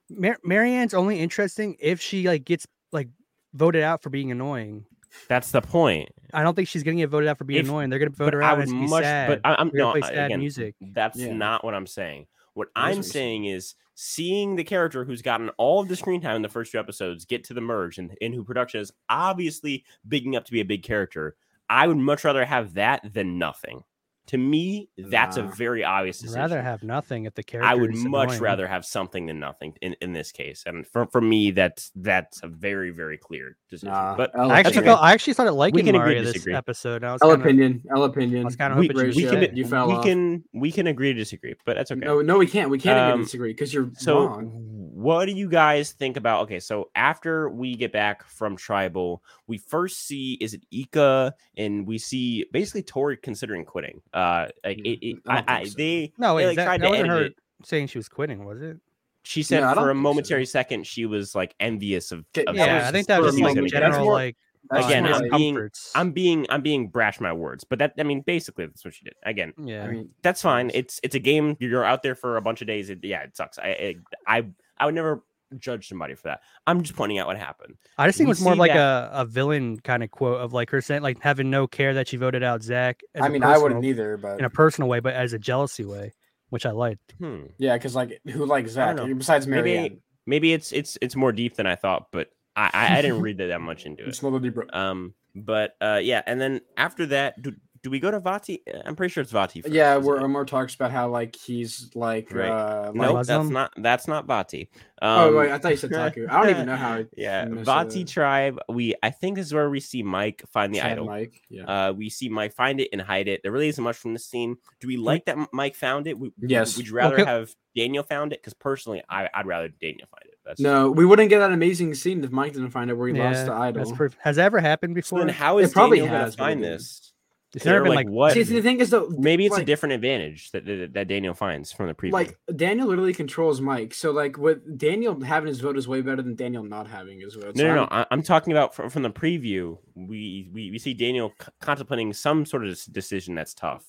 [0.10, 3.10] Mar- Marianne's only interesting if she like gets like
[3.54, 4.86] voted out for being annoying.
[5.28, 6.10] That's the point.
[6.34, 7.89] I don't think she's gonna get voted out for being If- annoing.
[7.89, 9.04] They're gonna vote But her I out would and it's be much.
[9.04, 9.28] sad.
[9.28, 10.39] But I, I'm They're gonna no play sad again.
[10.39, 10.76] music.
[10.82, 11.34] That's Yeah.
[11.34, 12.28] not what I'm saying.
[12.54, 15.88] What That is I'm what you're saying is seeing the character who's gotten all of
[15.88, 18.44] the screen time in the first two episodes get to the merge and, and who
[18.44, 21.36] production is obviously bigging up to be a big character.
[21.70, 23.84] I would much rather have that than nothing.
[24.30, 26.42] To me, that's a very obvious I'd decision.
[26.42, 27.68] rather have nothing if the character.
[27.68, 28.42] I would much annoying.
[28.42, 30.63] rather have something than nothing in, in this case.
[30.68, 33.89] And for, for me, that's that's a very, very clear decision.
[33.89, 34.84] Nah, but I actually opinion.
[34.86, 37.04] felt I actually started liking can agree Mario to this episode.
[37.04, 37.82] I was L kinda, opinion.
[37.96, 38.42] L opinion.
[38.42, 39.58] I was kinda we, hoping we she can did.
[39.58, 40.04] You fell we off.
[40.04, 42.06] can we can agree to disagree, but that's okay.
[42.06, 42.70] No, no, we can't.
[42.70, 44.52] We can't agree Um, to disagree because you're So, wrong.
[45.00, 46.44] What do you guys think about?
[46.44, 51.88] Okay, so after we get back from tribal, we first see is it Ika, and
[51.88, 54.02] we see basically Tori considering quitting.
[54.14, 55.74] Uh, like it, it, I I, don't I, so.
[55.78, 57.36] they No, they, wait, like, that, tried that to wasn't her it.
[57.64, 58.78] saying she was quitting, was it?
[59.24, 60.02] She said No, for a think so.
[60.02, 62.20] momentary second she was like envious of.
[62.20, 63.72] Of That Yeah, I think that was a like moment.
[63.72, 64.38] That's general more- like
[64.70, 67.94] That's again, what I'm I- being I'm being I'm being brash my words, but that
[68.00, 69.14] I mean basically that's what she did.
[69.24, 69.84] Again, yeah.
[69.86, 70.72] I mean, that's fine.
[70.74, 71.56] It's it's a game.
[71.60, 72.90] You're out there for a bunch of days.
[72.90, 73.58] It, yeah, it sucks.
[73.60, 73.96] I,
[74.28, 74.46] I I
[74.80, 75.24] I would never
[75.58, 76.42] judge somebody for that.
[76.68, 77.76] I'm just pointing out what happened.
[77.98, 80.39] I just think we it was more like that- a, a villain kind of quote
[80.42, 83.02] of like her saying like having no care that she voted out Zach.
[83.15, 85.39] I I a mean, I wouldn't either, but in a personal way, but as a
[85.39, 86.13] jealousy way,
[86.50, 87.13] which I liked.
[87.20, 87.46] Hmm.
[87.58, 89.13] yeah, because like who likes Zach know.
[89.13, 90.02] besides Maybe- Marianne?
[90.28, 93.39] Maybe it's it's it's more deep than I thought, but I I, I didn't read
[93.39, 94.10] that, that much into it.
[94.10, 94.68] It's a little deeper.
[94.72, 98.62] Um, but uh, yeah, and then after that, do do we go to Vati?
[98.86, 99.62] I'm pretty sure it's Vati.
[99.62, 100.24] First, Yeah, where it?
[100.24, 102.50] Omar talks about how like he's like Right.
[102.50, 104.70] uh no, like, that's not that's not Vati.
[105.02, 106.28] oh Um, wait, I thought you said Taku.
[106.30, 107.04] I don't even know how.
[107.18, 108.60] Yeah, Vati tribe.
[108.68, 111.06] We I think this is where we see Mike find the Chad idol.
[111.06, 111.42] Mike.
[111.50, 111.63] Yeah.
[111.89, 113.42] Uh, we see Mike find it and hide it.
[113.44, 114.58] There really isn't much from this scene.
[114.80, 116.18] Do we like that Mike found it?
[116.20, 116.76] We, Yes.
[116.78, 117.26] Would you rather Okay.
[117.26, 118.42] have Daniel found it?
[118.42, 120.36] Because personally, I, I'd rather Daniel find it.
[120.46, 123.13] That's no, we wouldn't get that amazing scene if Mike didn't find it where he
[123.13, 123.96] lost the that's idol.
[123.96, 124.18] proof.
[124.20, 125.20] Has that ever happened So before?
[125.20, 126.74] then, how is It is probably Daniel going to find didn't.
[126.78, 127.09] this?
[127.56, 128.34] It's They're never been like, like, what?
[128.34, 131.72] See, the thing is though, Maybe it's a different advantage that, that that Daniel finds
[131.72, 132.12] from the preview.
[132.12, 136.22] Like Daniel literally controls Mike, so like with Daniel having his vote is way better
[136.22, 137.56] than Daniel not having his vote.
[137.56, 137.82] no, So no, no.
[137.86, 139.78] I'm- I, I'm talking about from, from the preview.
[139.96, 143.84] We, we we see Daniel c- contemplating some sort of decision that's tough.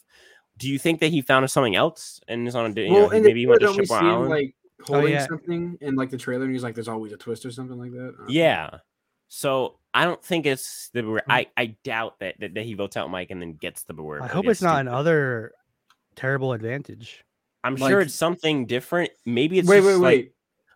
[0.59, 3.11] Do you think that he found something else and is on a you know, Well,
[3.11, 4.31] in the maybe he went to trailer, don't we see him Island?
[4.31, 4.55] like
[4.89, 5.27] oh, holding yeah.
[5.27, 7.93] something in like the trailer, and he's like, "There's always a twist" or something like
[7.93, 8.15] that.
[8.29, 8.79] Yeah.
[9.29, 11.23] So I don't think it's the beware.
[11.27, 11.33] Hmm.
[11.33, 14.23] I, I doubt that, that that he votes out Mike and then gets the beware.
[14.23, 14.89] I hope Yeah, it's not stupid.
[14.89, 15.53] another
[16.17, 17.25] terrible advantage.
[17.65, 19.11] I'm like- sure it's something different.
[19.27, 20.33] Maybe it's wait, just wait, like, wait.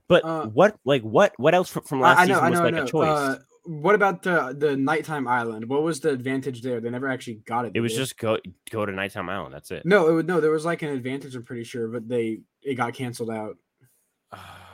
[0.09, 2.51] but uh, what like what what else from, from last I, I know, season I
[2.51, 2.85] was know, like I know.
[2.85, 3.09] a choice?
[3.09, 5.67] Uh, what about the the nighttime island?
[5.67, 6.81] What was the advantage there?
[6.81, 7.73] They never actually got it.
[7.75, 8.37] it was did just go
[8.71, 9.55] go to Nighttime Island.
[9.55, 9.87] That's it.
[9.87, 10.41] no, it would no.
[10.41, 11.35] There was like an advantage.
[11.35, 13.57] I'm pretty sure, but they it got canceled out.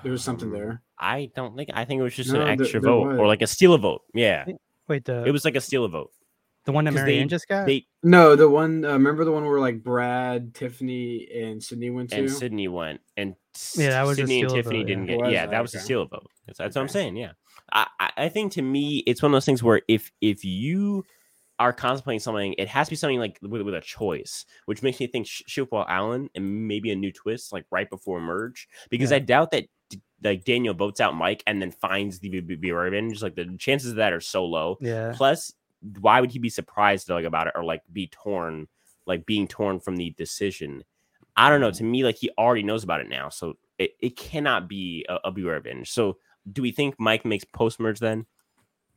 [0.03, 0.83] There was something Um, there.
[1.01, 1.71] I don't think.
[1.73, 3.79] I think it was just No, an extra there vote or like a steal a
[3.79, 4.03] vote.
[4.15, 4.45] Yeah,
[4.89, 6.11] Wait, the it was like a steal a vote.
[6.67, 7.67] the one that 'cause Marianne they- just got.
[7.67, 8.85] They No, the one.
[8.85, 12.19] Uh, remember the one where like Brad, Tiffany, and Sydney went to.
[12.19, 13.35] and Sydney went, and
[13.77, 15.17] Yeah, that was Sydney and steal a Tiffany vote, didn't yeah.
[15.17, 15.21] get.
[15.25, 15.51] Was Yeah, that?
[15.53, 16.27] that was a steal a vote.
[16.47, 17.17] That's, that's what I'm saying.
[17.17, 17.33] Yeah,
[17.73, 21.05] I, I I think to me it's one of those things where if if you
[21.59, 24.99] are contemplating something, it has to be something like with, with a choice, which makes
[24.99, 29.11] me think Sh- Shipwheel Island and maybe a new twist like right before merge, because
[29.11, 29.17] Yeah.
[29.17, 29.69] I doubt that d-
[30.23, 33.23] like Daniel votes out Mike and then finds the B- B- B- revenge.
[33.23, 34.79] Like the chances of that are so low.
[34.81, 35.53] yeah, Plus,
[36.01, 38.69] why would he be surprised like about it or like be torn,
[39.07, 40.85] like being torn from the decision?
[41.37, 41.71] I don't know.
[41.71, 45.19] To me, like he already knows about it now, so it, it cannot be a,
[45.25, 45.91] a beware revenge.
[45.91, 46.19] So,
[46.53, 48.27] do we think Mike makes post merge then?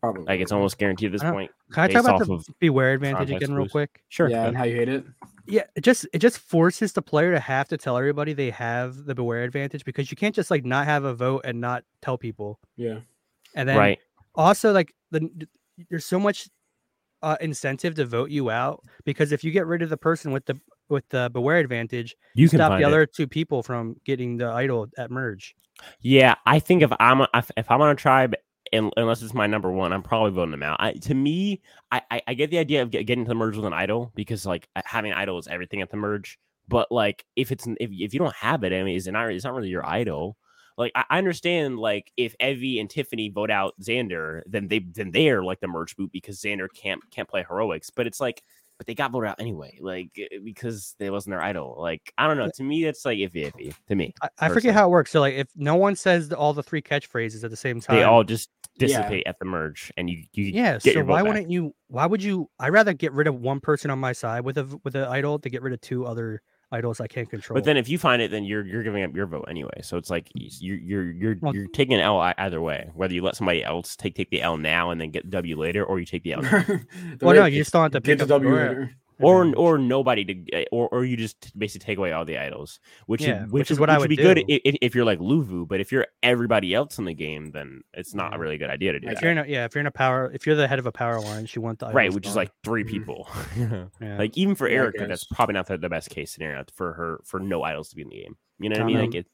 [0.02, 0.26] Probably.
[0.26, 1.52] Like it's almost guaranteed at this point.
[1.72, 4.04] can I talk about the of beware advantage again real quick?
[4.10, 4.30] Sure.
[4.30, 5.06] Yeah, and how you hate it.
[5.46, 9.06] Yeah, it just it just forces the player to have to tell everybody they have
[9.06, 12.18] the beware advantage because you can't just like not have a vote and not tell
[12.18, 12.60] people.
[12.78, 13.00] Yeah.
[13.56, 14.00] And then right.
[14.36, 15.30] also like the
[15.90, 16.50] there's so much
[17.22, 20.46] uh, incentive to vote you out because if you get rid of the person with
[20.46, 22.88] the with the beware advantage, You stop find the it.
[22.88, 25.56] other two people from getting the idol at merge.
[26.02, 28.42] Yeah, I think if I'm a, if, if I'm on a tribe, and,
[28.74, 30.78] unless it's my number one, I'm probably voting them out.
[30.80, 33.56] I, to me, I, I I get the idea of get, getting to the merge
[33.56, 36.40] with an idol because like uh, having an idol is everything at the merge.
[36.68, 39.46] But like if it's if, if you don't have it, I mean, it's not it's
[39.46, 40.38] not really your idol.
[40.78, 45.12] Like I, I understand like if Evvie and Tiffany vote out Xander, then they then
[45.12, 47.90] they're like the merge boot because Xander can't can't play heroics.
[47.90, 48.42] But it's like
[48.84, 51.76] but they got voted out anyway, like eh, because they wasn't their idol.
[51.80, 52.50] Like I don't know.
[52.54, 53.74] To me, it's like iffy iffy.
[53.88, 55.12] To me, I, I forget how it works.
[55.12, 58.04] So like if no one says all the three catchphrases at the same time, they
[58.04, 58.88] all just Yeah.
[58.88, 60.74] dissipate at the merge, and you you yeah.
[60.74, 61.28] get So your why back.
[61.28, 61.74] wouldn't you?
[61.88, 62.50] Why would you?
[62.60, 65.40] I rather get rid of one person on my side with a with an idol
[65.40, 66.42] to get rid of two other
[66.74, 67.56] idols I can't control.
[67.56, 69.82] But then if you find it, then you're you're giving up your vote anyway.
[69.84, 72.90] So it's like you're you're you're Well- you're taking an L either way.
[72.96, 75.84] Whether you let somebody else take take the L now and then get W later,
[75.86, 76.66] or you take the L, now.
[77.22, 78.92] Well, no, you just don't have to get pick the up W your later.
[79.20, 79.60] Or advantage.
[79.60, 83.22] or nobody to eh, or or you just basically take away all the idols, which
[83.22, 84.44] Yeah, is, which which, is what I would be good do.
[84.48, 85.68] if, if, if you're like Luvu.
[85.68, 88.38] But if you're everybody else in the game, then it's not Yeah.
[88.38, 89.22] a really good idea to do if that.
[89.22, 90.92] you're in a, yeah, if you're in a power, if you're the head of a
[90.92, 92.88] power line, you want the right, idols which is like 3 Mhm.
[92.88, 93.28] people.
[94.02, 94.18] yeah.
[94.18, 97.22] Like even for Yeah, Erika, that's probably not the, the best case scenario for her
[97.26, 98.36] for no idols to be in the game.
[98.60, 98.98] You know what I mean?
[98.98, 99.28] Um, Like it.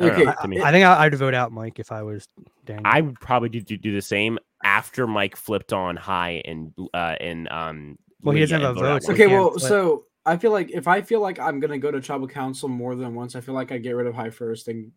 [0.00, 0.62] I okay, know, to me.
[0.62, 2.26] I think I, I'd vote out Mike if I was
[2.64, 2.84] Daniel.
[2.86, 7.16] I would probably do, do, do the same after Mike flipped on Hai and uh
[7.20, 7.98] and um.
[8.22, 9.62] Well, he doesn't have a and voted out vote, so Okay, well, flip.
[9.68, 12.94] so I feel like if I feel like I'm gonna go to tribal council more
[12.96, 14.92] than once, I feel like I get rid of Hai first and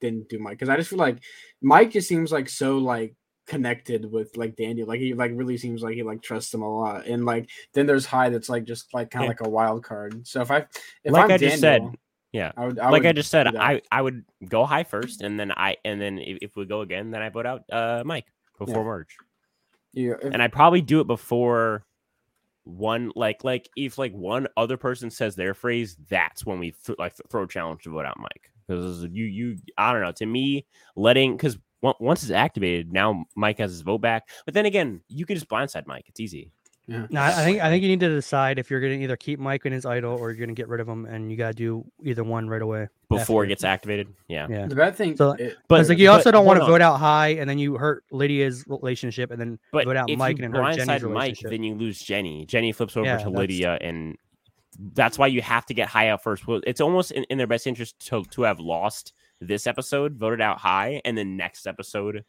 [0.00, 1.18] then do Mike because I just feel like
[1.62, 3.14] Mike just seems like so like
[3.46, 6.68] connected with like Daniel, like he like really seems like he like trusts him a
[6.80, 9.30] lot, and like then there's Hai that's like just like kind of Yeah.
[9.30, 10.26] like a wild card.
[10.26, 10.66] So if I
[11.04, 11.82] if Like I'm I just said,
[12.32, 12.52] yeah.
[12.56, 13.54] I would I like I just said.
[13.54, 16.80] I I would go Hai first, and then I and then if, if we go
[16.80, 18.26] again, then I vote out uh Mike
[18.58, 19.16] before merge.
[19.92, 21.84] Yeah, if- and I probably do it before
[22.64, 26.98] one like like if like one other person says their phrase, that's when we th-
[26.98, 30.26] like throw a challenge to vote out Mike because you you I don't know to
[30.26, 35.00] me letting because once it's activated now Mike has his vote back, but then again
[35.08, 36.04] you can just blindside Mike.
[36.08, 36.50] It's easy.
[36.86, 37.06] yeah.
[37.10, 39.16] No, I I think I think you need to decide if you're going to either
[39.16, 41.36] keep Mike in his idol or you're going to get rid of him, and you
[41.36, 42.88] got to do either one right away.
[43.18, 43.44] Before after.
[43.46, 44.46] it gets activated, yeah.
[44.48, 44.66] Yeah.
[44.66, 46.80] The bad thing, So, it- But Because like you also but don't want to vote
[46.80, 50.38] out Hai, and then you hurt Lydia's relationship, and then But vote out if Mike
[50.38, 51.50] you and then hurt Jenny's blindside Mike, relationship.
[51.50, 52.46] then you lose Jenny.
[52.46, 54.16] Jenny flips over Yeah, to Lydia, and
[54.94, 56.46] that's why you have to get Hai out first.
[56.46, 60.40] Well, it's almost in, in their best interest to, to have lost this episode, voted
[60.40, 62.24] out Hai, and then next episode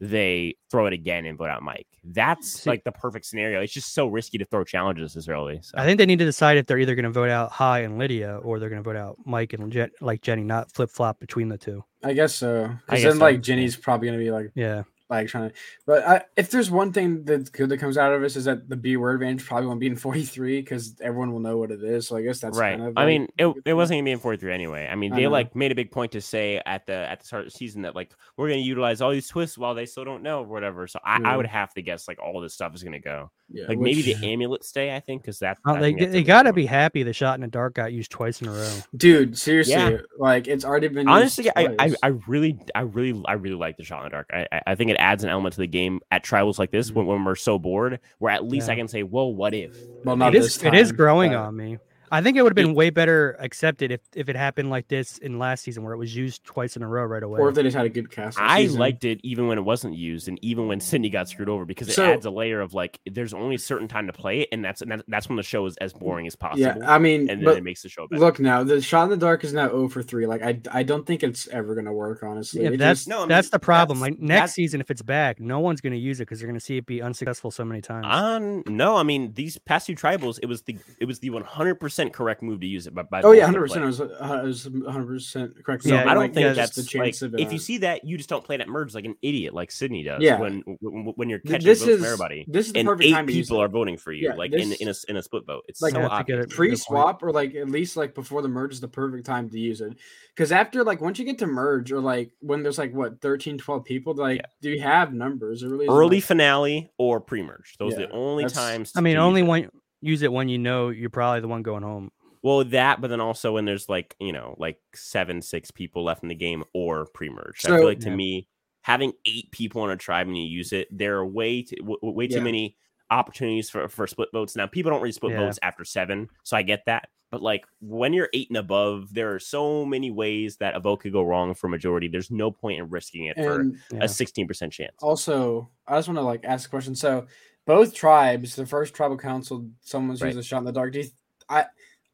[0.00, 1.86] they throw it again and vote out Mike.
[2.04, 3.60] That's See- like the perfect scenario.
[3.60, 5.60] It's just so risky to throw challenges this early.
[5.62, 5.74] So.
[5.78, 7.98] I think they need to decide if they're either going to vote out Hai and
[7.98, 11.20] Lydia, or they're going to vote out Mike and Je- like Jenny, not flip flop
[11.20, 11.84] between the two.
[12.02, 12.70] I guess so.
[12.86, 13.40] Because then, so, like.
[13.40, 15.56] Jenny's probably gonna be like, Yeah, like trying to.
[15.86, 18.68] But I, if there's one thing that's good that comes out of this is that
[18.68, 22.08] the beware advantage probably won't be in 43 because everyone will know what it is.
[22.08, 22.76] So I guess that's right.
[22.78, 24.88] Kind of I mean, it, it wasn't gonna be in 43 anyway.
[24.90, 25.30] I mean, I they know.
[25.30, 27.82] like made a big point to say at the at the start of the season
[27.82, 30.86] that like we're gonna utilize all these twists while they still don't know or whatever.
[30.86, 33.30] So I, I would have to guess like all this stuff is gonna go.
[33.50, 36.22] Yeah, Like maybe the amulet stay, I think, because that I they that's a they
[36.22, 36.54] got to one.
[36.54, 38.70] be happy the shot in the dark got used twice in a row.
[38.96, 39.36] dude.
[39.38, 39.98] Seriously, Yeah.
[40.18, 41.06] like it's already been.
[41.06, 41.94] used Honestly, I, I.
[42.02, 44.30] I really I really I really like the shot in the dark.
[44.32, 46.90] I I- I think it adds an element to the game at tribals like this
[46.90, 46.94] Mhm.
[46.94, 49.76] when, when we're so bored, where at least I can say, well, what if?
[50.04, 51.78] Well, It not is this it is growing but- on me.
[52.14, 55.18] I think it would have been way better accepted if if it happened like this
[55.18, 57.40] in last season where it was used twice in a row right away.
[57.40, 58.38] Or if they just had a good cast.
[58.40, 58.78] I season.
[58.78, 61.88] liked it even when it wasn't used, and even when Cindy got screwed over, because
[61.88, 64.48] it So- adds a layer of like, there's only a certain time to play it,
[64.52, 66.60] and that's and that- that's when the show is as boring as possible.
[66.60, 68.20] Yeah, I mean, and then but it makes the show better.
[68.20, 70.26] look now, the shot in the dark is now 0 for 3.
[70.26, 72.22] Like I, I don't think it's ever gonna work.
[72.22, 73.98] Honestly, Yeah, It that's just- No, I mean, that's the problem.
[73.98, 76.46] that's- Like next season, if it's back, no one's going to use it because they're
[76.48, 78.06] going to see it be unsuccessful so many times.
[78.08, 81.80] Um, no, I mean these past two tribals, it was the it was the 100
[82.04, 82.94] percent correct move to use it.
[82.94, 83.84] But by, by Oh yeah, hundred percent.
[83.84, 84.00] It players.
[84.00, 85.82] was uh, it was hundred percent correct.
[85.84, 87.58] So Yeah, I don't like, think yeah, that's the like chance of it if you
[87.58, 90.22] see that, you just don't play that merge like an idiot, like Sydney does.
[90.22, 90.38] Yeah.
[90.40, 93.06] when when, when you're catching this votes is from everybody, This is the and perfect
[93.08, 95.22] eight time people are voting for you, Yeah, like this- in in a in a
[95.22, 95.64] split vote.
[95.68, 96.44] It's Like, so Yeah, to get obvious.
[96.46, 99.58] it- pre-swap or like at least like before the merge is the perfect time to
[99.58, 99.96] use it
[100.34, 103.58] because after like once you get to merge or like when there's like what 13
[103.58, 104.46] 12 people like Yeah.
[104.62, 107.76] do you have numbers it really Early like- finale or pre-merge.
[107.78, 108.92] Those are the only times.
[108.96, 109.70] I mean, only it.
[110.04, 112.10] When use it when you know you're probably the one going home.
[112.42, 116.22] Well, that, but then also when there's like you know like seven, six people left
[116.22, 117.62] in the game or pre-merge.
[117.64, 118.16] I So- feel like to Yeah.
[118.16, 118.48] me,
[118.82, 121.96] having eight people on a tribe and you use it, there are way too, w-
[122.02, 122.42] w- way too Yeah.
[122.42, 122.76] many
[123.10, 124.56] opportunities for for split votes.
[124.56, 125.40] Now, people don't really split Yeah.
[125.40, 127.08] votes after seven, so I get that.
[127.30, 130.98] But like when you're eight and above, there are so many ways that a vote
[131.00, 132.06] could go wrong for majority.
[132.08, 134.04] There's no point in risking it for and Yeah.
[134.04, 134.94] a 16% chance.
[135.02, 137.26] also i just want to like ask a question so
[137.66, 140.28] both tribes the first tribal council someone's Right.
[140.28, 141.08] used a shot in the dark do you,
[141.48, 141.64] i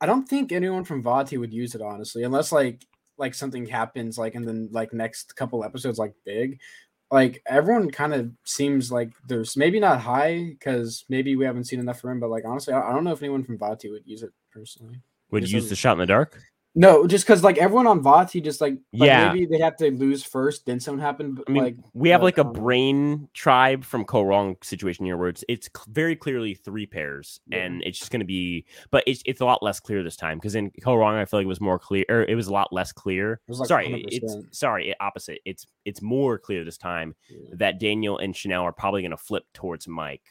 [0.00, 2.84] i don't think anyone from vati would use it honestly unless like
[3.18, 6.58] like something happens like in the like next couple episodes like big
[7.10, 11.80] like everyone kind of seems like there's maybe not Hai because maybe we haven't seen
[11.80, 14.06] enough from him but like honestly I, I don't know if anyone from vati would
[14.06, 16.40] use it personally Would use the shot in the dark?
[16.76, 19.32] No just because like everyone on vati just like, like Yeah.
[19.32, 22.22] maybe they'd have to lose first then something happened but I mean, like we have
[22.22, 26.86] like a brain tribe from Kaoh Rong situation here where it's it's very clearly three
[26.86, 27.58] pairs, Yeah.
[27.64, 30.38] and it's just going to be, but it's it's a lot less clear this time
[30.38, 32.52] because in Kaoh Rong I feel like it was more clear, or it was a
[32.52, 33.40] lot less clear.
[33.48, 34.54] was like sorry, it's 100%.
[34.54, 35.40] sorry, it, opposite.
[35.44, 37.38] It's it's more clear this time Yeah.
[37.54, 40.22] that Daniel and Chanel are probably going to flip towards Mike.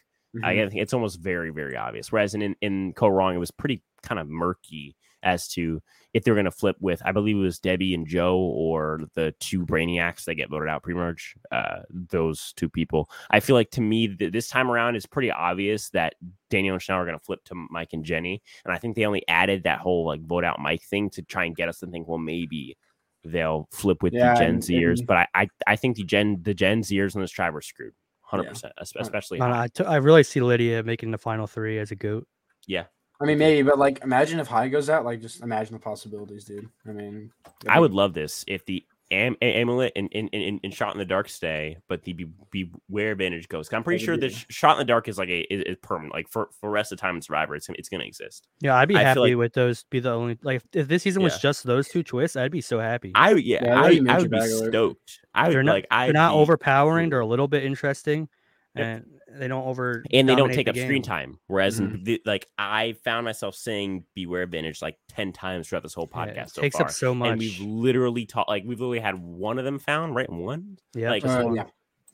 [0.43, 0.69] I Mhm.
[0.69, 2.13] think it's almost very very obvious.
[2.13, 5.81] Whereas in in, Kaoh Rong it was pretty kind of murky as to
[6.13, 9.33] if they're going to flip with, I believe it was Debbie and Joe or the
[9.39, 11.35] two Brainiacs that get voted out pre-merge.
[11.51, 13.09] Uh, those two people.
[13.29, 16.15] I feel like to me th- this time around it's pretty obvious that
[16.49, 19.05] Daniel and Chanel are going to flip to Mike and Jenny, and I think they
[19.05, 21.87] only added that whole like vote out Mike thing to try and get us to
[21.87, 22.75] think, well, maybe
[23.23, 24.99] they'll flip with Yeah, the Gen and- Zers.
[24.99, 27.61] and- But I, I I think the Gen the Gen Zers on this tribe are
[27.61, 29.39] screwed, hundred percent, especially.
[29.41, 29.63] I, don't know, Hai.
[29.63, 32.27] I, t- I really see Lydia making the final three as a goat.
[32.65, 32.85] Yeah,
[33.21, 35.03] I mean, maybe, but like, imagine if Hai goes out.
[35.05, 36.69] Like, just imagine the possibilities, dude.
[36.87, 37.31] I mean,
[37.67, 40.99] I would love this if the am- a- amulet and, and, and, and shot in
[40.99, 43.71] the dark stay, but the be, beware advantage goes.
[43.73, 45.63] I'm pretty sure would the be- sh- shot in the dark is like a is,
[45.63, 46.13] is permanent.
[46.13, 48.47] Like for for rest of the time in Survivor, it's gonna- it's gonna exist.
[48.61, 49.83] Yeah, I'd be I happy like- with those.
[49.89, 51.39] Be the only like if, if this season was Yeah.
[51.41, 53.11] just those two twists, I'd be so happy.
[53.15, 55.19] I yeah, Yeah, that'd I, be I would be stoked.
[55.33, 57.09] I would they're not like I they're not overpowering.
[57.09, 58.29] They're a little bit interesting, Yep.
[58.81, 59.05] And
[59.41, 61.39] they don't over and they don't take the up screen time.
[61.47, 61.95] Whereas Mm-hmm.
[61.95, 66.09] in the, like I found myself saying beware advantage" like ten times throughout this whole
[66.13, 66.85] Yeah, podcast it so takes far.
[66.87, 67.37] up so And much.
[67.39, 70.29] we've literally taught like we've literally had one of them found, right?
[70.31, 70.77] One.
[70.95, 71.65] Yeah, like, Uh, yeah.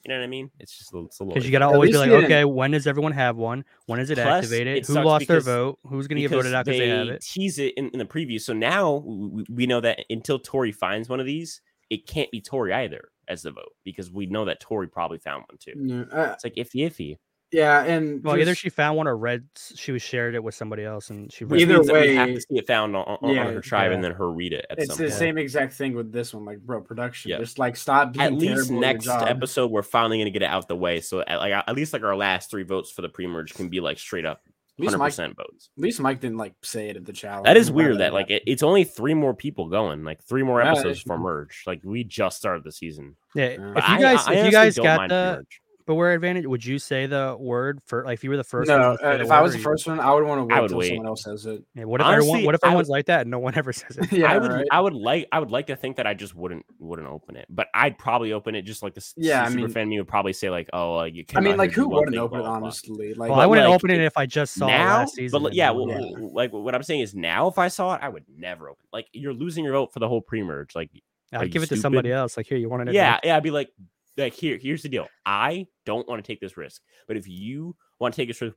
[0.04, 0.52] You know what I mean?
[0.60, 2.46] It's just a, it's a little Because you gotta always be like, he didn't- okay,
[2.46, 3.66] when does everyone have one?
[3.88, 4.78] When is it Plus, activated?
[4.78, 5.80] it Who lost their vote?
[5.84, 7.22] Who's gonna get because voted out because they, have it?
[7.22, 8.40] tease it in, in the preview.
[8.40, 12.40] So now we, we know that until Tori finds one of these, it can't be
[12.40, 15.74] Tori either as the vote because we know that Tori probably found one too.
[15.78, 17.18] Yeah, uh, It's like iffy iffy.
[17.52, 20.84] yeah, and Well, either she found one or read she was shared it with somebody
[20.84, 22.96] else and she Which read Either means that we have way- to see it found
[22.96, 25.04] on, on, Yeah, on her tribe and then her read it at it's some the
[25.04, 25.14] point.
[25.20, 26.44] same exact thing with this one.
[26.46, 27.32] Like, bro, production.
[27.32, 27.38] Yeah.
[27.40, 28.14] Just like stop.
[28.14, 29.28] Being At least terrible at your next job.
[29.28, 31.02] episode, we're finally gonna get it out the way.
[31.02, 33.80] So at, like at least like our last three votes for the pre-merge can be
[33.80, 35.08] like straight up At least hundred Mike.
[35.12, 35.70] percent votes.
[35.78, 37.46] At least Mike didn't like say it at the challenge.
[37.46, 40.62] That is weird that like it, it's only three more people going, like three more
[40.62, 41.64] episodes it's- for merge.
[41.66, 43.16] Like we just started the season.
[43.36, 43.74] Yeah, Yeah.
[43.78, 45.44] if you guys I if you guys got mind the
[45.86, 45.96] pre-merge.
[45.98, 48.68] beware advantage, would you say the word for like if you were the first?
[48.68, 50.50] no, one uh, the if I was or the you- first one, I would want
[50.50, 51.64] to I wait until someone else says it.
[51.76, 52.30] Yeah, what if everyone?
[52.30, 54.12] Honestly, What if I everyone's would- like that and no one ever says it?
[54.12, 54.66] yeah, I would right?
[54.72, 57.46] I would like I would like to think that I just wouldn't wouldn't open it,
[57.50, 60.00] but I'd probably open it just like the s- Yeah, I super mean- fan me
[60.00, 61.26] would probably say like, oh, uh, you.
[61.26, 61.46] Can't.
[61.46, 63.14] I mean, like, who wouldn't open it honestly?
[63.14, 65.16] Like, Well, I wouldn't like, open it it- if I just saw it now, last
[65.16, 65.32] season.
[65.40, 65.88] but like, yeah, well.
[65.90, 66.00] Yeah.
[66.32, 68.84] like what I'm saying is now if I saw it, I would never open.
[68.92, 70.76] Like you're losing your vote for the whole pre-merge.
[70.76, 70.90] Like
[71.34, 72.38] I'd give it to somebody else.
[72.38, 72.94] Like here, you want it?
[72.94, 73.70] yeah, yeah, I'd be like,
[74.18, 75.08] like here, here's the deal.
[75.26, 78.56] I don't want to take this risk, but if you want to take this risk,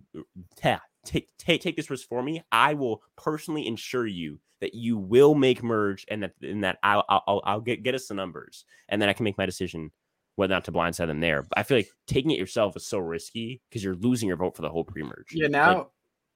[0.56, 4.98] ta- take take take this risk for me, I will personally ensure you that you
[4.98, 8.64] will make merge, and that and that I'll I'll, I'll- get get us the numbers,
[8.88, 9.90] and then I can make my decision
[10.36, 11.42] whether or not to blindside them there.
[11.42, 14.54] But I feel like taking it yourself is so risky because you're losing your vote
[14.54, 15.32] for the whole pre-merge.
[15.32, 15.88] Yeah, Like, now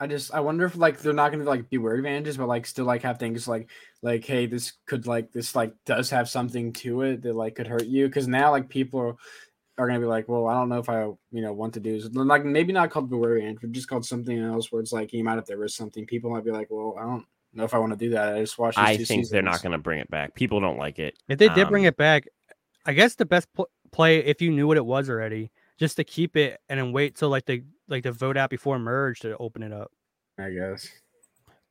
[0.02, 2.84] I just I wonder if like they're not gonna like beware advantages, but like still
[2.84, 3.70] like have things like
[4.02, 7.68] like hey, this could like this like does have something to it that like could
[7.68, 9.14] hurt you because now like people are,
[9.78, 11.92] are gonna be like, well, I don't know if I you know want to do
[12.00, 12.12] this.
[12.12, 15.22] like maybe not called beware advantage, but just called something else where it's like you
[15.22, 16.04] might have to risk something.
[16.04, 18.34] People might be like, well, I don't know if I want to do that.
[18.34, 18.78] I just watched.
[18.78, 20.34] These I two think they're not going to bring it back.
[20.34, 21.16] People don't like it.
[21.28, 22.24] If they did bring Um, it back,
[22.86, 26.04] I guess the best pl- play if you knew what it was already, just to
[26.04, 29.36] keep it and then wait till like the like the vote out before merge to
[29.38, 29.90] open it up.
[30.38, 30.88] I guess.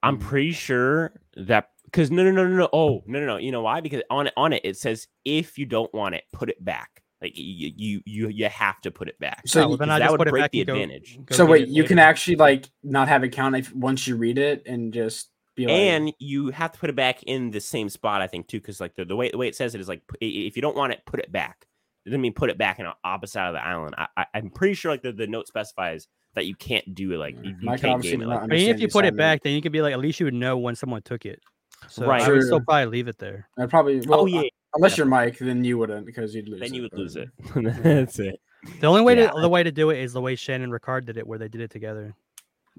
[0.03, 0.21] I'm Mm.
[0.21, 3.61] pretty sure that because no no no no no oh no no no you know
[3.61, 6.63] why because on it on it it says if you don't want it put it
[6.63, 9.77] back like you you you, you have to put it back So Oh, you- well,
[9.77, 11.19] then 'cause I that just would put it break back the and go- advantage.
[11.25, 14.15] go So wait, it you can actually like not have it count if once you
[14.15, 17.59] read it and just be like, and you have to put it back in the
[17.61, 19.81] same spot I think too because like the, the way the way it says it
[19.81, 21.67] is like if you don't want it put it back
[22.05, 24.25] it doesn't mean put it back in the opposite side of the island I, I
[24.33, 27.45] I'm pretty sure like the, the note specifies that you can't do it like mm.
[27.45, 29.17] you, you can't game it like not But if you put it assignment.
[29.17, 31.41] back, then you could be like, at least you would know when someone took it.
[31.89, 32.21] So Right.
[32.21, 33.49] I would still probably leave it there.
[33.57, 36.47] I'd probably oh, well, oh yeah uh, unless you're Mike, then you wouldn't because you'd
[36.47, 36.59] lose.
[36.61, 37.29] then you would but- lose it
[37.83, 38.39] that's it
[38.79, 40.71] The only way Yeah, to the way to do it is the way Shan and
[40.71, 42.13] Ricard did it, where they did it together.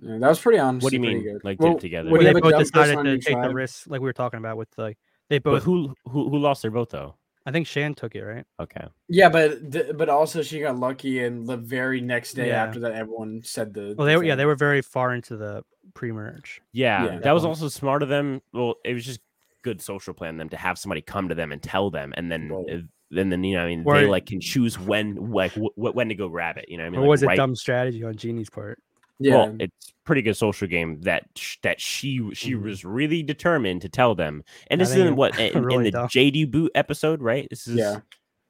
[0.01, 0.85] Yeah, that was pretty honest.
[0.85, 1.45] What do you mean, Good.
[1.45, 2.11] like, did it together?
[2.11, 4.39] When Where they both decided to your take the tribe- risk, like we were talking
[4.39, 4.97] about with like
[5.29, 5.65] they but both.
[5.65, 8.45] who who who lost their vote though I think Shan took it, right?
[8.61, 12.63] okay Yeah, but th- but also she got lucky, and the very next day Yeah.
[12.65, 13.95] after that, everyone said the.
[13.97, 15.65] Well, they were yeah, they were very far into the
[15.95, 16.63] pre-merge.
[16.73, 17.19] Yeah, Yeah.
[17.21, 18.43] that was also smart of them.
[18.53, 19.21] Well, it was just
[19.63, 22.49] good social plan them to have somebody come to them and tell them, and then
[22.49, 22.75] Right.
[22.75, 22.79] uh,
[23.11, 26.09] then then you know I mean Or- they like can choose when like w- when
[26.09, 26.67] to go grab it.
[26.69, 26.99] You know what I mean?
[27.01, 28.79] or Like, was it right- dumb strategy on Genie's part?
[29.25, 32.63] Yeah, Well, it's pretty good social game that sh- that she she Mhm.
[32.63, 34.43] was really determined to tell them.
[34.69, 36.09] And this is in what in, in the dumb.
[36.09, 37.47] JD boot episode, right?
[37.51, 38.01] This is Yeah.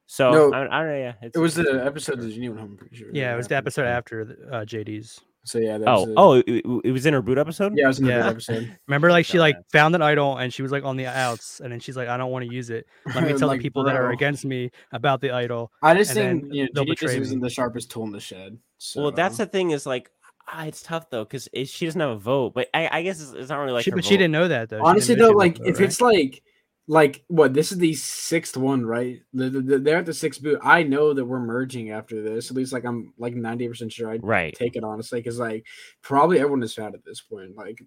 [0.06, 0.98] So No, I, I don't know.
[0.98, 2.70] Yeah, it's, it was the episode that you went home.
[2.72, 3.08] I'm pretty sure.
[3.12, 5.20] Yeah, it was the episode after the, uh, JD's.
[5.44, 7.72] So yeah, that Oh, was the- oh, it, it- it was in her boot episode.
[7.76, 8.22] yeah, it was in the Yeah.
[8.22, 8.78] third episode.
[8.86, 11.72] Remember, like she like found an idol and she was like on the outs, and
[11.72, 12.86] then she's like, "I don't want to use it.
[13.14, 16.12] Let me tell Like, the people that are against me about the idol." I just
[16.12, 18.56] think then you know, they'll Genie just betray isn't the sharpest tool in the shed.
[18.78, 19.02] So.
[19.02, 20.10] Well, that's the thing is like,
[20.48, 22.54] ah, it's tough though because she doesn't have a vote.
[22.54, 23.84] But I, I guess it's, it's not really like.
[23.84, 24.84] she, her but she didn't know that though.
[24.84, 25.84] Honestly though, like vote, if right?
[25.84, 26.42] it's like
[26.88, 29.20] like what this is the sixth one, right?
[29.32, 30.58] The, the, the- they're at the sixth boot.
[30.62, 32.50] I know that we're merging after this.
[32.50, 34.54] At least like I'm like ninety percent sure I'd right.
[34.54, 35.66] take it honestly because like
[36.02, 37.56] probably everyone is found at this point.
[37.56, 37.82] Like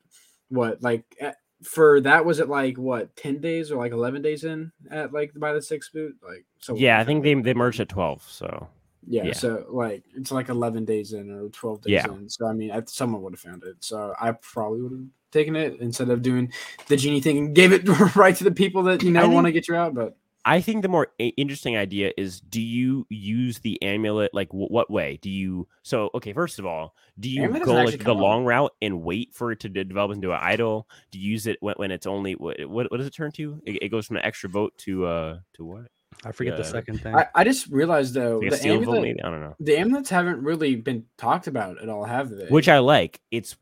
[0.49, 4.43] what like at, for that was it like what ten days or like eleven days
[4.43, 7.79] in at like by the sixth boot like so Yeah, I think they they merged
[7.79, 8.23] at twelve.
[8.29, 8.67] So
[9.07, 9.33] yeah, yeah.
[9.33, 12.05] so like it's like 11 days in or 12 days Yeah.
[12.07, 15.05] in so i mean I, someone would have found it so i probably would have
[15.31, 16.51] taken it instead of doing
[16.87, 19.51] the genie thing and gave it right to the people that you know want to
[19.51, 23.81] get you out but I think the more interesting idea is: Do you use the
[23.81, 24.31] amulet?
[24.31, 25.67] Like, wh- what way do you?
[25.81, 28.21] So, okay, first of all, do you Amulet go like the come up.
[28.21, 30.87] long route and wait for it to de- develop into an idol?
[31.09, 32.91] Do you use it when, when it's only what, what?
[32.91, 33.59] What does it turn to?
[33.65, 35.85] It, it goes from an extra vote to uh to what?
[36.23, 37.15] I forget the second thing.
[37.15, 39.55] I, I just realized though the steel amulet, maybe I don't know.
[39.59, 43.21] the amulets haven't really been talked about at all have they Which I like.
[43.31, 43.55] It's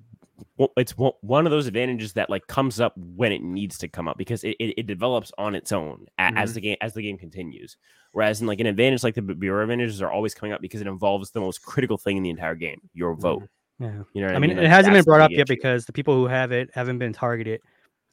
[0.56, 3.88] one- it's one one of those advantages that like comes up when it needs to
[3.88, 6.54] come up because it, it, it develops on its own a- as mm-hmm.
[6.54, 7.78] the game as the game continues.
[8.12, 10.82] Whereas in like an advantage like the B- beware advantages are always coming up because
[10.82, 13.22] it involves the most critical thing in the entire game, your mm-hmm.
[13.22, 13.44] vote.
[13.80, 14.04] Yeah.
[14.14, 16.16] You know, what I mean, Like, it hasn't been brought up yet because the people
[16.16, 17.60] who have it haven't been targeted,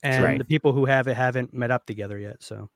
[0.02, 0.38] and Right.
[0.38, 2.42] the people who have it haven't met up together yet.
[2.42, 2.70] So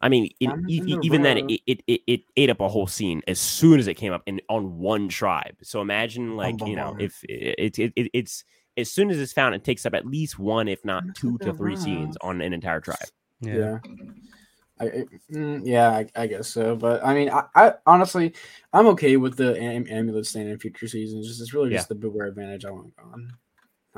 [0.00, 2.68] I mean, it, e- in e- even then, it, it, it, it ate up a
[2.68, 5.56] whole scene as soon as it came up in on one tribe.
[5.62, 8.44] So imagine, like you know, if it, it, it it's
[8.76, 11.52] as soon as it's found, it takes up at least one, if not two to
[11.52, 13.08] three scenes on an entire tribe.
[13.40, 13.78] yeah, Yeah.
[14.80, 16.76] I, I- mm, yeah, I, I guess so.
[16.76, 18.34] But I mean, I, I honestly,
[18.72, 21.26] I'm okay with the am- amulet staying in future seasons.
[21.26, 21.78] Just it's really Yeah.
[21.78, 23.32] just the beware advantage I want gone.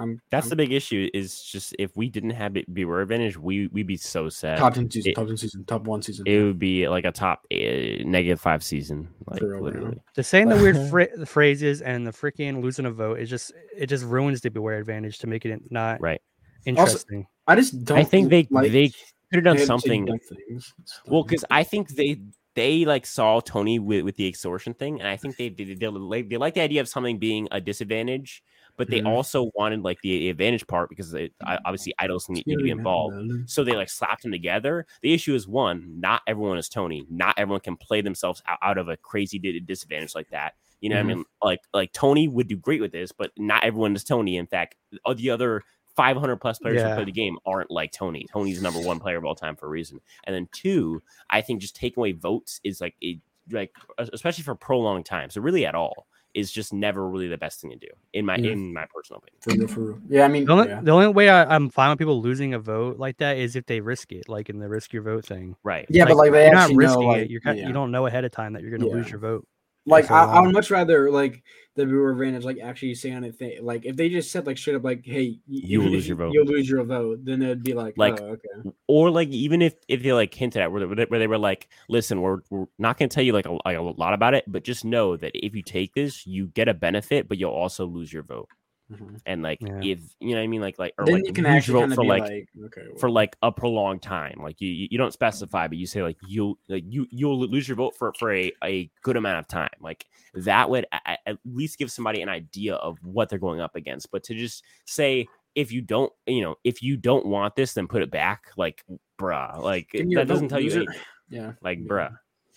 [0.00, 1.08] I'm That's I'm the big issue.
[1.14, 4.58] Is just if we didn't have it beware advantage, we we'd be so sad.
[4.58, 6.26] top ten season, it- top ten season, top one season.
[6.26, 7.56] It would be like a top uh,
[8.04, 9.64] negative five season, like For real, bro.
[9.66, 9.98] literally.
[10.16, 13.52] just saying the weird phra- the phrases and the freaking losing a vote is just
[13.76, 16.20] it just ruins the beware advantage to make it not Right.
[16.64, 17.26] interesting.
[17.46, 17.98] I just don't.
[17.98, 18.88] I think they like they
[19.32, 20.06] could have done something.
[20.06, 20.74] things.
[21.06, 22.20] Well, because I think they
[22.54, 25.74] they like saw Tony with, with the extortion thing, and I think they they, they,
[25.74, 28.42] they, they like the idea of something being a disadvantage,
[28.80, 29.06] but they Mhm.
[29.08, 31.30] also wanted like the advantage part because they,
[31.66, 33.14] obviously idols need, need to be involved.
[33.46, 34.86] So they like slapped them together.
[35.02, 37.04] The issue is one, not everyone is Tony.
[37.10, 40.54] Not everyone can play themselves out, out of a crazy disadvantage like that.
[40.80, 41.04] You know Mhm.
[41.04, 41.24] what I mean?
[41.42, 44.36] Like like Tony would do great with this, but not everyone is Tony.
[44.38, 45.62] In fact, all the other
[45.96, 48.24] 500 plus players who play the game aren't like Tony.
[48.32, 50.00] Tony's number one player of all time for a reason.
[50.24, 53.18] And then two, I think just taking away votes is like it
[53.50, 55.28] like especially for prolonged time.
[55.28, 58.36] So really at all is just never really the best thing to do in my
[58.36, 58.52] Yeah.
[58.52, 59.40] in my personal opinion.
[59.40, 60.00] For real, for real.
[60.08, 60.80] Yeah, I mean, The only, yeah.
[60.82, 63.66] the only way I, I'm fine with people losing a vote like that is if
[63.66, 65.56] they risk it, like in the risk your vote thing.
[65.64, 65.86] Right.
[65.88, 67.30] yeah, but like they you're not actually know, risking like, it.
[67.30, 67.66] You're kind, yeah.
[67.66, 69.46] you don't know ahead of time that you're going to lose your vote.
[69.86, 71.42] Like I, I would much rather like
[71.76, 74.76] the beware advantage like actually say on anything like if they just said like straight
[74.76, 76.32] up like hey You will lose your vote.
[76.32, 78.70] you'll lose your vote then it'd be like Like, oh, okay.
[78.88, 81.68] or like even if if they like hinted at where they, where they were like
[81.88, 84.44] listen we're, we're not going to tell you like a, like a lot about it
[84.48, 87.86] but just know that if you take this you get a benefit but you'll also
[87.86, 88.48] lose your vote
[88.90, 89.20] Mhm.
[89.26, 89.80] and like Yeah.
[89.82, 90.60] if you know what i mean?
[90.60, 93.10] Like like or then like you can actually kind of for like, like, okay for
[93.10, 94.40] like a prolonged time.
[94.42, 97.76] Like you you don't specify but you say like you'll like you you'll lose your
[97.76, 99.70] vote for for a, a good amount of time.
[99.80, 103.60] Like that would a- a- at least give somebody an idea of what they're going
[103.60, 104.10] up against.
[104.10, 107.88] But to just say if you don't you know if you don't want this then
[107.88, 108.84] put it back like
[109.18, 110.94] bruh like give me your that doesn't tell you anything
[111.28, 112.12] yeah like bruh.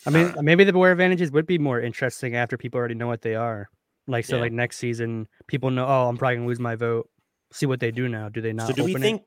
[0.06, 3.22] I mean, maybe the beware advantages would be more interesting after people already know what
[3.22, 3.70] they are.
[4.08, 4.42] Like, so Yeah.
[4.42, 7.10] like next season, people know, oh, I'm probably gonna lose my vote.
[7.52, 8.30] See what they do now.
[8.30, 8.68] Do they not?
[8.68, 9.06] so do we open it?
[9.06, 9.24] think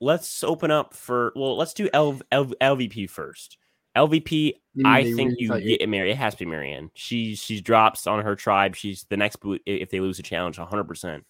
[0.00, 3.58] let's open up for well let's do L, L, lvp first
[3.96, 6.12] lvp You mean I think you thought get Mary.
[6.12, 6.90] It has to be Maryanne.
[6.94, 8.76] She she drops on her tribe.
[8.76, 10.84] She's the next boot if they lose a challenge, 100.
[10.84, 11.24] percent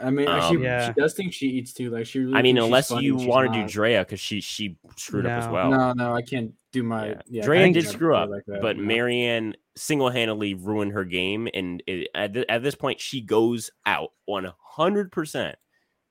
[0.00, 0.86] I mean Um, she, Yeah.
[0.88, 3.52] she does think she eats too like she really I mean, unless you want to
[3.52, 3.70] do not.
[3.70, 5.70] Drea because she she screwed up as well.
[5.70, 7.20] no no I can't do my Yeah.
[7.28, 8.82] yeah, Drea did screw up, like that, but no.
[8.82, 13.70] Maryanne single handedly ruined her game, and it, at th- at this point, she goes
[13.86, 15.56] out 100 percent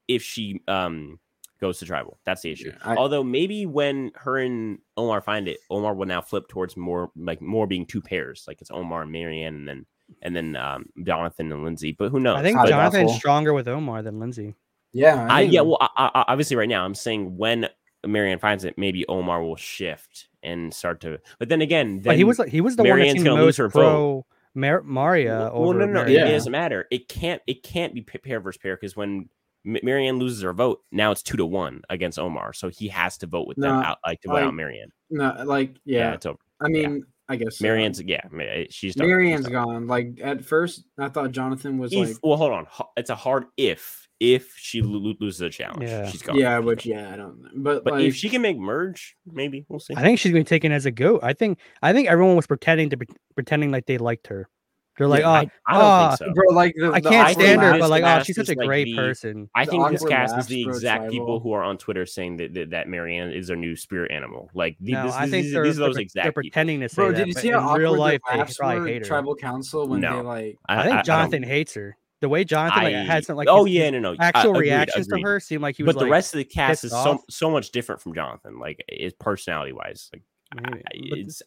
[0.07, 1.19] if she um
[1.59, 2.19] goes to tribal.
[2.25, 2.69] That's the issue.
[2.71, 6.75] Yeah, I- Although maybe when her and Omar find it, Omar will now flip towards
[6.77, 9.85] more like more being two pairs, like it's Omar and Maryanne, and then
[10.21, 11.95] and then um Jonathan and Lindsay.
[11.97, 12.37] But who knows?
[12.37, 13.19] I think Not Jonathan's doubtful.
[13.19, 14.55] stronger with Omar than Lindsay.
[14.91, 17.67] yeah I, think- yeah, well, I, I, obviously, right now I'm saying when
[18.05, 21.19] Maryanne finds it, maybe Omar will shift and start to.
[21.39, 23.57] But then again, then but he was he was the one that Maryanne's gonna lose
[23.57, 25.79] her pro Mar- Maria well, over.
[25.79, 26.27] no, no, no, it- Maryanne.
[26.27, 26.85] it doesn't matter.
[26.91, 27.41] It can't.
[27.47, 29.29] It can't be pair versus pair because when
[29.65, 33.17] M- Maryanne loses her vote, now it's two to one against Omar, so he has
[33.19, 34.91] to vote with them out, like to vote I- out Maryanne.
[35.09, 36.37] no like Yeah, yeah, it's over.
[36.61, 37.65] I mean I guess so.
[37.65, 39.05] Maryanne's yeah, eh, she's done.
[39.05, 39.53] She's Maryanne's done.
[39.53, 42.67] gone like at first I thought Jonathan was If, like well, hold on.
[42.97, 45.89] It's a hard if if she lo- lo- loses a challenge.
[45.89, 46.09] Yeah.
[46.09, 46.37] she's gone.
[46.37, 49.15] yeah She's which yeah I don't know but, But like if she can make merge,
[49.25, 49.93] maybe we'll see.
[49.95, 51.21] I think she's gonna be taken as a goat.
[51.23, 54.49] I think I think everyone was pretending to be, pretending like they liked her.
[54.97, 56.33] They're like, Yeah, oh, I, I don't ah, think so.
[56.35, 58.67] bro like the, I the can't stand her, but like, oh, she's such a like
[58.67, 59.49] great the- person.
[59.55, 62.69] I think this cast is the exact people who are on Twitter saying that that,
[62.69, 64.51] that Maryanne is their new spirit animal.
[64.53, 66.31] Like the, No, this, I this- think these, they're, these are those they're, exact they're
[66.31, 67.17] pretending to say Bro, that.
[67.17, 69.07] did you see how in real awkward life the they probably hate her.
[69.07, 70.17] tribal council when No.
[70.17, 71.97] they like I think don't- Jonathan hates her.
[72.21, 74.15] The way Jonathan like, I- had some like oh his- yeah, his no, no.
[74.19, 75.23] actual agreed, reactions agreed.
[75.23, 77.49] to her seemed like he was But the rest of the cast is so so
[77.49, 78.59] much different from Jonathan.
[78.59, 80.21] Like his personality wise, like
[80.55, 80.69] I-
[81.09, 81.41] but it's.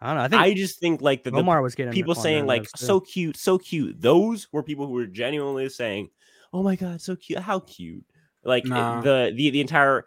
[0.00, 0.22] I don't know.
[0.22, 2.72] I think I just think like the, the Omar was getting people saying like nerves,
[2.72, 2.84] too.
[2.86, 4.00] so cute, so cute.
[4.00, 6.10] Those were people who were genuinely saying,
[6.52, 7.40] "Oh my god, so cute!
[7.40, 8.04] How cute!"
[8.44, 9.00] Like eh, Nah.
[9.00, 10.04] the the the entire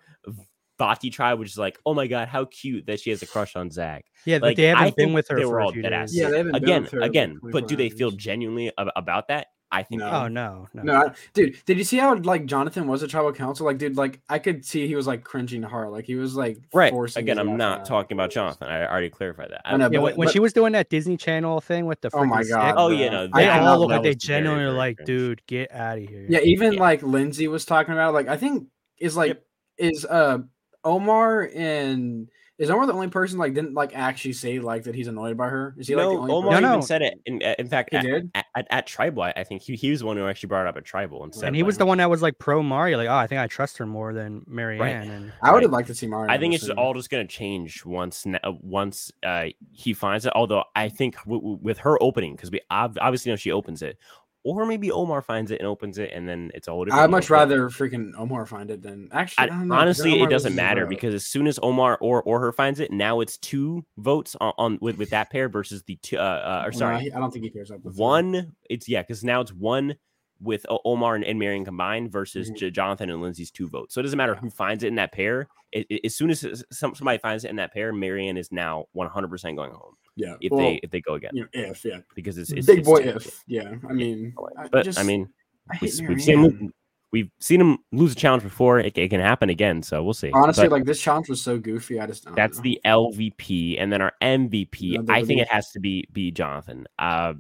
[0.80, 3.56] Vati tribe, which is like, "Oh my god, how cute that she has a crush
[3.56, 5.72] on Zach." yeah, but like, they haven't been with her they for were a all
[5.72, 6.12] dead ass.
[6.14, 7.30] Yeah, they haven't been again, with her again.
[7.40, 9.48] 24 But do they feel genuinely ab- about that?
[9.74, 10.00] I think.
[10.02, 10.10] No.
[10.10, 10.84] Oh no, no.
[10.84, 13.66] No, I, dude, did you see how like Jonathan was a tribal council?
[13.66, 15.92] Like, dude, like I could see he was like cringing hard.
[15.92, 16.92] Like he was like Right.
[16.92, 17.86] forcing Again, I'm not out.
[17.86, 18.68] talking about Jonathan.
[18.68, 19.62] I already clarified that.
[19.64, 22.02] I know, Yeah, but- when, when but- she was doing that Disney Channel thing with
[22.02, 22.44] the Oh my god!
[22.44, 25.08] stick, Oh, yeah, no, they I that- all look like they genuinely very like, cringe.
[25.08, 26.26] dude, get out of here.
[26.28, 26.80] Yeah, even Yeah.
[26.82, 28.14] like Lindsay was talking about.
[28.14, 28.68] Like I think
[29.00, 29.46] is like Yep.
[29.78, 30.40] is uh
[30.84, 32.30] Omar and
[32.62, 35.50] is Omar the only person like didn't like actually say like that he's annoyed by
[35.50, 35.76] her?
[35.78, 36.64] Is he like the only Omar No, person?
[36.64, 36.70] no.
[36.76, 37.20] even said it.
[37.26, 38.32] In, uh, in fact, He at, did?
[38.36, 40.68] at, at, at Tribal, I I think he, he was the one who actually brought
[40.68, 42.98] up at Tribal and said, and he was the one that was like pro Marya,
[42.98, 45.10] like, oh, I think I trust her more than Maryanne.
[45.10, 45.64] And I would Right.
[45.64, 46.32] have liked to see Marya.
[46.32, 50.34] I think it's all just going to change once uh, once uh, he finds it.
[50.36, 53.82] Although I think w- w- with her opening, because we ob- obviously know she opens
[53.82, 53.98] it,
[54.44, 56.86] or maybe Omar finds it and opens it, and then it's all.
[56.92, 59.50] I'd much rather freaking Omar find it than actually.
[59.50, 62.52] I- I know, honestly, it doesn't matter because as soon as Omar or or her
[62.52, 66.18] finds it, now it's two votes on, on with with that pair versus the two.
[66.18, 67.98] Uh, uh, or sorry, he- I don't think he cares about the third.
[68.00, 68.56] one.
[68.70, 69.96] It's yeah, because now it's one
[70.44, 72.56] with Omar and, and Maryanne combined versus Mhm.
[72.58, 73.94] J- Jonathan and Lindsay's two votes.
[73.94, 75.48] So it doesn't matter who finds it in that pair.
[75.72, 78.86] It, it- as soon as some, somebody finds it in that pair, Maryanne is now
[78.98, 82.00] 100% going home Yeah, if well, they if they go again you know, if yeah,
[82.16, 83.10] because it's, it's big it's boy two.
[83.10, 83.74] if yeah.
[83.90, 85.30] I mean, I But just- I mean,
[85.72, 86.60] I we, we've seen Maryanne.
[86.60, 86.74] him,
[87.12, 88.80] we've seen him lose a challenge before.
[88.80, 90.32] It, it can happen again, so we'll see.
[90.32, 92.00] Honestly, But like this challenge was so goofy.
[92.00, 92.64] I just don't that's know.
[92.64, 94.94] the LVP, and then our MVP.
[94.96, 95.42] Another I think belief.
[95.44, 96.86] it has to be be Jonathan.
[97.00, 97.34] Uh,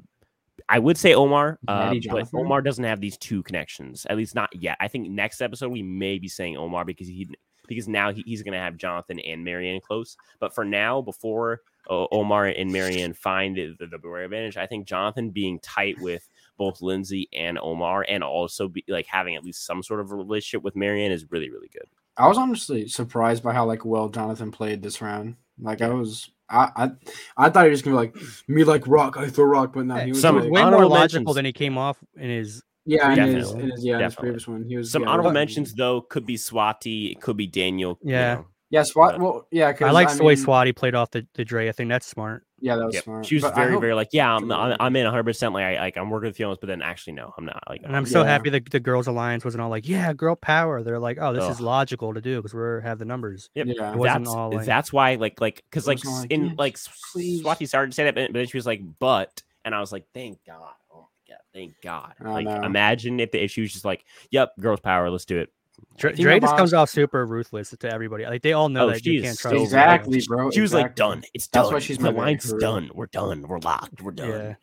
[0.69, 4.05] I would say Omar, uh, but Omar doesn't have these two connections.
[4.09, 4.77] At least not yet.
[4.79, 7.27] I think next episode we may be saying Omar because he
[7.67, 10.17] because now he, he's going to have Jonathan and Maryanne close.
[10.39, 14.87] But for now, before Omar and Maryanne find the, the, the beware advantage, I think
[14.87, 16.27] Jonathan being tight with
[16.57, 20.15] both Lindsay and Omar, and also be like having at least some sort of a
[20.15, 21.87] relationship with Maryanne is really really good.
[22.17, 25.35] I was honestly surprised by how like well Jonathan played this round.
[25.59, 26.91] Like I was, I I,
[27.37, 28.15] I thought he was gonna be like
[28.47, 29.17] me like rock.
[29.17, 30.99] I throw rock, but no, he was Some like, way more logical
[31.33, 31.35] mentions.
[31.35, 32.63] than he came off in his.
[32.85, 35.29] yeah, in his, in his, yeah, in his previous one, he was Some yeah, honorable
[35.31, 37.97] but- mentions though could be Swati, it could be Daniel.
[38.03, 38.35] you Yeah.
[38.35, 38.45] know.
[38.71, 39.19] Yeah, Swat.
[39.19, 41.67] Well, yeah, because I like the way mean, Swati played off the, the Dre.
[41.67, 42.45] I think that's smart.
[42.61, 43.03] Yeah, that was Yep.
[43.03, 43.25] smart.
[43.25, 44.77] She was But very, hope- very like, yeah, I'm, I'm, Yeah.
[44.79, 45.23] I'm in 100.
[45.25, 47.61] percent Like, I, like I'm working with feelings, but then actually, no, I'm not.
[47.69, 50.81] Like, And I'm so happy that the girls' alliance wasn't all like, "Yeah, girl power."
[50.83, 53.67] They're like, "Oh, this is logical to do because we're have the numbers." Yep.
[53.67, 53.91] Yeah.
[53.91, 56.87] It wasn't that's all like- that's why, like, like because like like, in like S-
[57.11, 59.81] please." Swati started to say that, but but then she was like, but, and I
[59.81, 62.13] was like, thank God, oh my God, thank God.
[62.23, 62.61] I like, know.
[62.63, 65.49] imagine if the issue was just like, yep, girls power, let's do it.
[65.97, 68.25] Dre, Dre just comes off super ruthless to everybody.
[68.25, 69.63] Like they all know Oh, that she you can't so trust.
[69.63, 70.49] Exactly, She- bro.
[70.51, 71.23] She was like, done.
[71.33, 71.73] It's That's done.
[71.73, 72.71] why she's the my babe, alliance is for real.
[72.73, 72.91] done.
[72.93, 73.41] We're done.
[73.47, 74.01] We're locked.
[74.01, 74.29] We're done.
[74.29, 74.55] Yeah.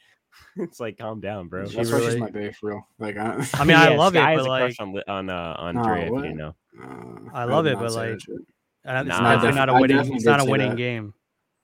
[0.64, 1.68] it's like, calm down, bro.
[1.68, 2.88] She That's why she's my babe for real.
[2.98, 5.30] Like, I, I mean, I Yeah, love it, Sky but has like, on Li- on
[5.30, 6.02] uh, on Dre.
[6.06, 6.54] If you know.
[6.82, 8.34] uh, I love would it, but, like, shit.
[8.38, 8.44] it's
[8.84, 10.14] Nah, not, I definitely def- not a I winning.
[10.16, 11.14] It's not a winning game.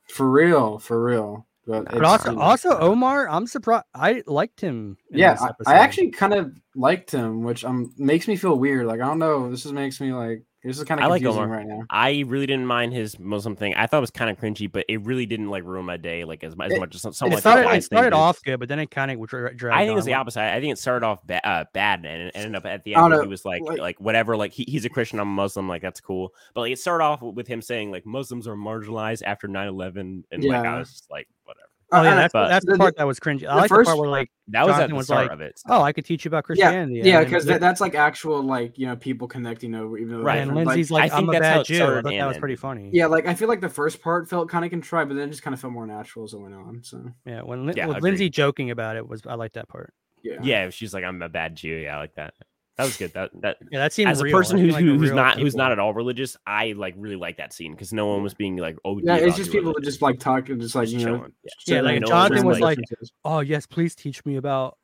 [0.08, 1.46] for real, for real.
[1.66, 3.86] But, But also, also Omar, I'm surprised.
[3.94, 4.98] I liked him.
[5.10, 5.72] yeah, I.
[5.72, 8.86] I actually kind of liked him, which um makes me feel weird.
[8.86, 11.22] Like I don't know, this just makes me like this is kind of I like
[11.24, 11.46] Omar.
[11.46, 11.82] right now.
[11.90, 13.74] I really didn't mind his Muslim thing.
[13.74, 16.24] I thought it was kind of cringy, but it really didn't like ruin my day
[16.24, 17.10] like as, as It- much as some.
[17.10, 19.62] It some like started, it started off good, but then it kind of dragged.
[19.64, 20.40] I think it was the opposite.
[20.40, 23.10] I think it started off ba- uh, bad and it ended up at the end.
[23.10, 24.36] know, He was like, like- like, whatever.
[24.36, 25.68] Like he, he's a Christian, I'm a Muslim.
[25.68, 26.32] Like that's cool.
[26.54, 30.44] But like it started off with him saying like Muslims are marginalized after 9/11, and
[30.44, 31.63] like I was just like, whatever.
[31.92, 33.46] Oh yeah, Uh, that's but- that's the the- part that was cringy.
[33.46, 35.32] I the like the first part where like, That was at the was start like,
[35.32, 35.60] of it.
[35.68, 37.00] oh, I could teach you about Christianity.
[37.04, 40.22] yeah, and because then- that's like actual like you know people connecting over even though
[40.22, 40.54] Right, and.
[40.54, 41.84] Lindsay's I like, I'm a that's bad Jew.
[41.84, 42.90] I thought that was pretty funny.
[42.92, 45.30] yeah, like I feel like the first part felt kind of contrived, but then it
[45.30, 46.80] just kind of felt more natural as it went on.
[46.82, 47.86] So Yeah, when Lin- Yeah.
[47.88, 49.92] Lindsay joking about it was I like that part.
[50.22, 51.74] yeah, Yeah, she's like, I'm a bad Jew.
[51.74, 52.34] Yeah, I like that.
[52.76, 53.12] That was good.
[53.14, 54.36] That that Yeah, that seemed as a real.
[54.36, 57.14] person who's like who, who's real not who's not at all religious, I like really
[57.16, 59.14] like that scene because no one was being like, oh, yeah.
[59.16, 61.26] It's just people that just like talking, just like just you know.
[61.66, 61.76] Yeah.
[61.76, 63.12] Yeah, like, no Jonathan was like, differences.
[63.24, 64.76] oh yes, please teach me about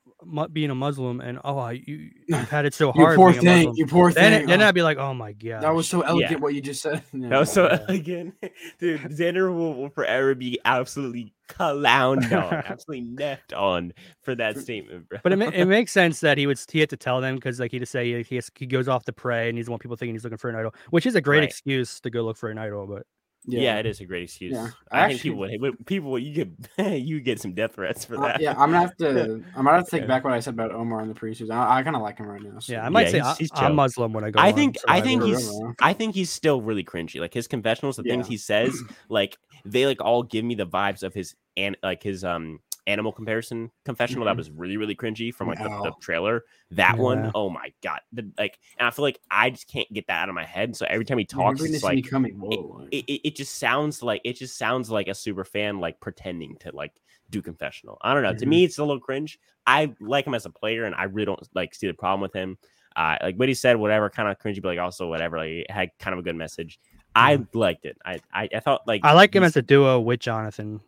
[0.53, 3.15] being a Muslim, and oh, I, you, you've had it so you hard.
[3.15, 4.43] poor being a thing, Muslim." you poor Then, thing.
[4.43, 6.37] it, then Oh, I'd be like, oh my god, that was so elegant Yeah.
[6.37, 7.03] what you just said.
[7.13, 7.29] Yeah.
[7.29, 7.85] That was so Yeah.
[7.95, 8.33] again,
[8.79, 9.01] dude.
[9.01, 15.19] Xander will, will forever be absolutely clowned on, absolutely necked on for that statement, bro.
[15.23, 17.59] But it, ma- it makes sense that he would he had to tell them because
[17.59, 19.81] like he just say he, has, he goes off to pray and he doesn't want
[19.81, 21.49] people thinking he's looking for an idol, which is a great Right.
[21.49, 22.87] excuse to go look for an idol.
[22.87, 23.05] But
[23.47, 23.77] yeah.
[23.77, 24.53] it is a great excuse.
[24.53, 24.67] Yeah.
[24.91, 26.33] I, I think people would would- people would- you
[26.77, 28.41] get you get some death threats for Uh, that.
[28.41, 29.43] yeah, I'm gonna have to.
[29.55, 30.07] I'm gonna have to take Yeah.
[30.07, 31.51] back what I said about Omar in the preseason.
[31.51, 32.59] I, I kind of like him right now.
[32.59, 32.73] So.
[32.73, 33.75] yeah, I might Yeah, say he's- I, he's I'm.
[33.75, 34.39] Muslim when I go.
[34.39, 35.73] I on think I think he's real.
[35.81, 37.19] I think he's still really cringy.
[37.19, 38.79] Like his confessionals, the things he says,
[39.09, 43.11] like they like all give me the vibes of his and like his um animal
[43.11, 44.37] comparison confessional that Mhm.
[44.37, 46.43] was really really cringy from like the, the trailer.
[46.71, 47.01] That Yeah.
[47.03, 47.99] one, oh my god!
[48.11, 50.75] The, like, and I feel like I just can't get that out of my head.
[50.75, 52.05] So every time he talks, it's to like.
[52.11, 52.87] Whoa.
[52.91, 56.57] it, it, it just sounds like it just sounds like a super fan like pretending
[56.61, 56.93] to like
[57.29, 57.97] do confessional.
[58.01, 58.33] I don't know.
[58.33, 58.49] To Mhm.
[58.49, 59.39] me, it's a little cringe.
[59.67, 62.33] I like him as a player, and I really don't like see the problem with
[62.33, 62.57] him.
[62.95, 65.37] Uh, like what he said, whatever, kind of cringy, but like also whatever.
[65.37, 66.79] Like it had kind of a good message.
[67.15, 67.97] I liked it.
[68.05, 70.81] I I, I thought like I like him as a duo with Jonathan.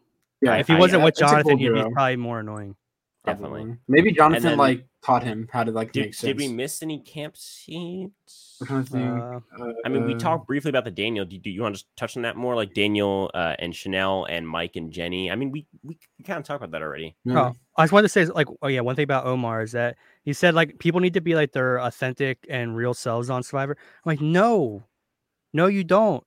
[0.43, 2.75] Yeah, If he I- wasn't yeah, with it's cool Jonathan, he'd be probably more annoying.
[3.25, 3.61] definitely.
[3.61, 3.77] Probably.
[3.87, 6.27] Maybe Jonathan then- like taught him how to like Did, make sense.
[6.27, 8.57] did we miss any camp scenes?
[8.61, 9.19] I'm trying to think.
[9.59, 11.25] Uh, I mean, we Uh, talked briefly about the Daniel.
[11.25, 14.25] Do, do you want to just touch on that more, like Daniel uh, and Chanel
[14.25, 15.29] and Mike and Jenny?
[15.31, 17.15] I mean, we we, we kind of talked about that already.
[17.25, 17.49] yeah.
[17.51, 19.97] Oh, I just wanted to say, like, oh yeah, one thing about Omar is that
[20.23, 23.75] he said like people need to be like their authentic and real selves on Survivor.
[23.79, 24.83] I'm like, no,
[25.53, 26.23] no, you don't.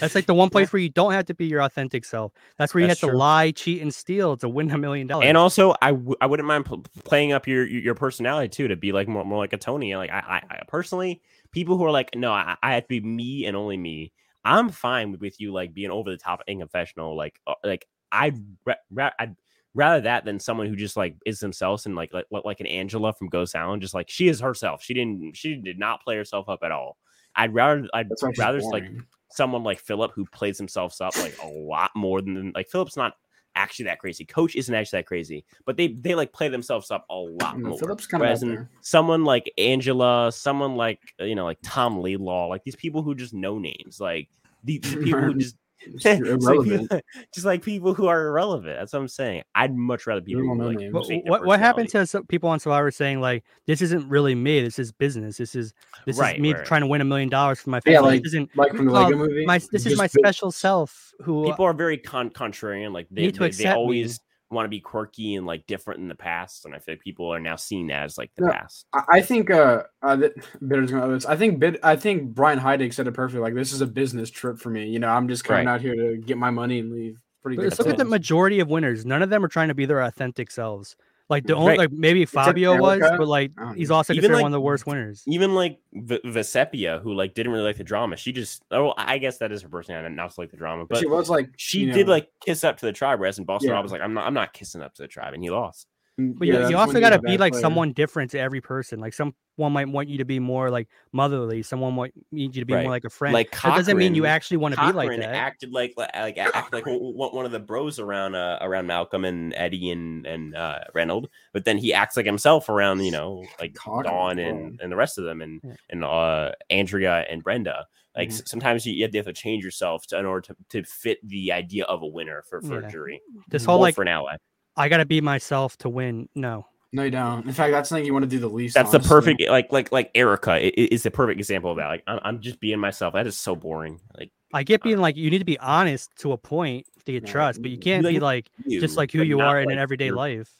[0.00, 2.32] That's like the one place where you don't have to be your authentic self.
[2.56, 5.26] That's where you That's have to lie, cheat, and steal to win a million dollars.
[5.26, 8.68] And also, I w- I wouldn't mind pl- playing up your your your personality too
[8.68, 9.94] to be like more, more like a Tony.
[9.96, 11.22] Like I, I, I personally,
[11.52, 14.12] people who are like, no, I, I have to be me and only me.
[14.44, 17.16] I'm fine with, with you like being over the top and confessional.
[17.16, 19.36] Like uh, like I'd ra- ra- I'd
[19.74, 23.12] rather that than someone who just like is themselves and like like like an Angela
[23.12, 24.82] from Ghost Island, just like she is herself.
[24.82, 26.96] She didn't she did not play herself up at all.
[27.36, 29.06] I'd rather I'd That's why she's rather just, like boring.
[29.32, 33.14] Someone like Philip who plays themselves up like a lot more than like Philip's not
[33.56, 34.24] actually that crazy.
[34.24, 37.70] Coach isn't actually that crazy, but they they like play themselves up a lot No,
[37.70, 37.78] more.
[37.78, 42.00] Philip's kind of Whereas in someone like Angela, someone like uh, you know like Tom
[42.00, 44.28] Laidlaw, like these people who just know names, like
[44.64, 45.56] the, these people who just
[45.98, 47.00] just, like people,
[47.34, 48.78] just like people who are irrelevant.
[48.78, 49.42] That's what I'm saying.
[49.54, 51.08] I'd much rather people don't who, know like.
[51.08, 54.60] What, what, what happened to some people on Survivor saying like this isn't really me,
[54.62, 55.72] this is business, this is
[56.06, 56.64] this Right, is me right.
[56.64, 58.10] trying to win a million dollars for my Yeah, family.
[58.12, 59.46] like- this isn't like from the Oh, Lego movie.
[59.46, 62.92] my this is my bit- special self who people are very con- contrarian.
[62.92, 64.06] Like they, Need to they, they accept me.
[64.50, 67.00] Always want to be quirky and like different in the past, and I feel like
[67.02, 68.86] people are now seeing that as like the No, past.
[68.92, 70.32] I I think uh, uh that
[70.68, 71.24] Bitter's gonna this.
[71.26, 73.40] I think Bit I think Brian Heidik said it perfectly.
[73.42, 74.88] Like this is a business trip for me.
[74.88, 75.74] You know, I'm just coming Right.
[75.74, 77.18] out here to get my money and leave.
[77.42, 77.68] Pretty But good.
[77.70, 79.06] let's look at the majority of winners.
[79.06, 80.96] None of them are trying to be their authentic selves.
[81.30, 81.78] Like the only Right.
[81.78, 83.16] like maybe Fabio was, Erika.
[83.16, 85.22] but like he's also Even, considered like, one of the worst winners.
[85.28, 89.18] Even like v- Vecepia, who like didn't really like the drama, she just oh I
[89.18, 91.86] guess that is her personality, not to like the drama, but she was like she
[91.86, 93.20] did know, like kiss up to the tribe.
[93.20, 93.78] Whereas in Boston, Yeah.
[93.78, 95.86] I was like, I'm not, I'm not kissing up to the tribe, and he lost.
[96.20, 97.60] Mm, But yeah, you, that's you when also got to be like player.
[97.62, 99.00] someone different to every person.
[99.00, 99.34] Like someone
[99.72, 101.62] might want you to be more like motherly.
[101.62, 102.82] Someone might need you to be Right.
[102.82, 103.32] more like a friend.
[103.34, 105.34] Like that doesn't mean you actually want to be like Cochran that.
[105.34, 109.24] acted like like like, acted like one one of the bros around uh, around Malcolm
[109.24, 113.44] and Eddie and and uh, Reynolds, but then he acts like himself around you know
[113.60, 114.44] like Cochran, Dawn bro.
[114.44, 115.74] and and the rest of them and Yeah.
[115.90, 117.86] and uh, Andrea and Brenda.
[118.16, 118.48] Like Mhm.
[118.48, 121.84] sometimes you, you have to change yourself to, in order to, to fit the idea
[121.84, 122.88] of a winner for, for Yeah.
[122.88, 124.34] a jury this or whole like for an ally.
[124.80, 126.28] I got to be myself to win.
[126.34, 127.46] No, No, you don't.
[127.46, 128.74] In fact, that's something you want to do the least.
[128.74, 131.86] That's the perfect like like like Erika i- i- is the perfect example of that.
[131.86, 133.14] Like I'm, I'm just being myself.
[133.14, 134.00] That is so boring.
[134.18, 137.22] Like I get being like you need to be honest to a point to get
[137.24, 139.60] Yeah, trust, but you you- can't be like like just like who you not, are
[139.60, 140.50] in an everyday you're- life.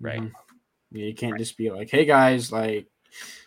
[0.00, 0.20] Right.
[0.20, 0.32] Mhm.
[0.92, 2.86] Yeah, you can't just be like, "Hey guys," like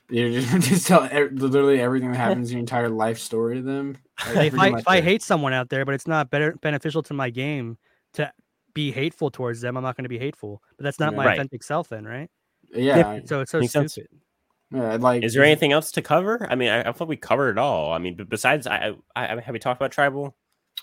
[0.09, 3.61] you just, just tell e- literally everything that happens in your entire life story to
[3.61, 3.97] them.
[4.27, 7.01] Like, Like, if I if I hate someone out there, but it's not better beneficial
[7.03, 7.77] to my game
[8.13, 8.31] to
[8.73, 10.61] be hateful towards them, I'm not going to be hateful.
[10.77, 11.17] But that's not Yeah.
[11.17, 11.33] my Right.
[11.33, 12.29] authentic self, then, right?
[12.73, 13.91] yeah, So it's so Makes sense.
[13.93, 14.09] stupid.
[14.73, 16.47] yeah, like Is there anything else to cover?
[16.49, 17.91] I mean, I, I thought we covered it all.
[17.93, 20.35] I mean, but besides, I, I, I have we talked about tribal?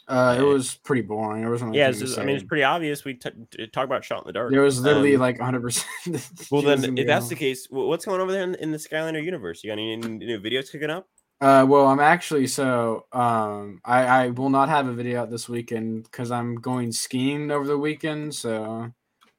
[0.07, 1.43] Uh, it was pretty boring.
[1.43, 1.75] There wasn't.
[1.75, 3.05] Yeah, anything it's just- I mean, it's pretty obvious.
[3.05, 4.51] We t- t- talk about shot in the dark.
[4.51, 5.61] There was literally Um, like 100.
[5.61, 5.87] percent
[6.51, 9.23] Well, then, if that's the case, what's going on over there in, in the Skylander
[9.23, 9.63] universe?
[9.63, 11.09] You got any, any new videos kicking up?
[11.41, 15.49] Uh, well, I'm actually so um, I I will not have a video out this
[15.49, 18.93] weekend because I'm going skiing over the weekend, so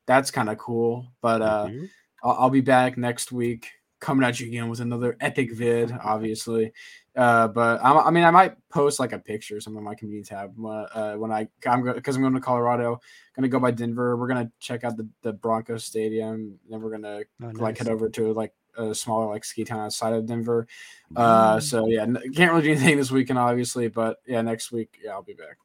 [0.08, 1.08] that's kind of cool.
[1.22, 1.90] But uh, Mhm.
[2.24, 3.68] I'll, I'll be back next week,
[4.00, 6.72] coming at you again with another epic vid, obviously.
[7.18, 9.96] Uh, but I, I mean, I might post like a picture or something on my
[9.96, 13.02] community tab uh, uh, when I I'm going because I'm going to Colorado,
[13.36, 14.16] gonna go by Denver.
[14.16, 18.08] We're gonna check out the the Broncos Stadium, then we're gonna Oh, like head over
[18.10, 20.68] to like a smaller like ski town outside of Denver.
[21.16, 21.62] Uh, mm.
[21.62, 22.06] so yeah,
[22.36, 25.58] can't really do anything this weekend, obviously, but yeah, next week, yeah, I'll be back.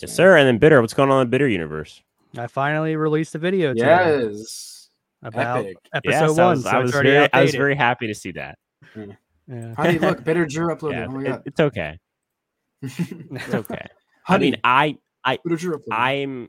[0.00, 0.36] yes, sir.
[0.36, 0.80] And then bitter.
[0.80, 2.02] What's going on in the bitter universe?
[2.36, 3.86] I finally released a video today
[4.28, 4.90] Yes,
[5.22, 5.76] about epic.
[5.94, 6.50] episode Yes, I one.
[6.56, 8.58] was, so I was very, I was very happy to see that.
[8.92, 9.10] Hmm.
[9.48, 9.74] Yeah.
[9.74, 11.24] Honey, look, Bitter Drew uploaded.
[11.24, 11.98] Yeah, oh it- it's okay.
[12.82, 13.74] It's okay.
[14.28, 14.98] I Honey, mean, I
[15.44, 15.92] Bitter Drew uploaded.
[15.92, 16.48] I'm a- a-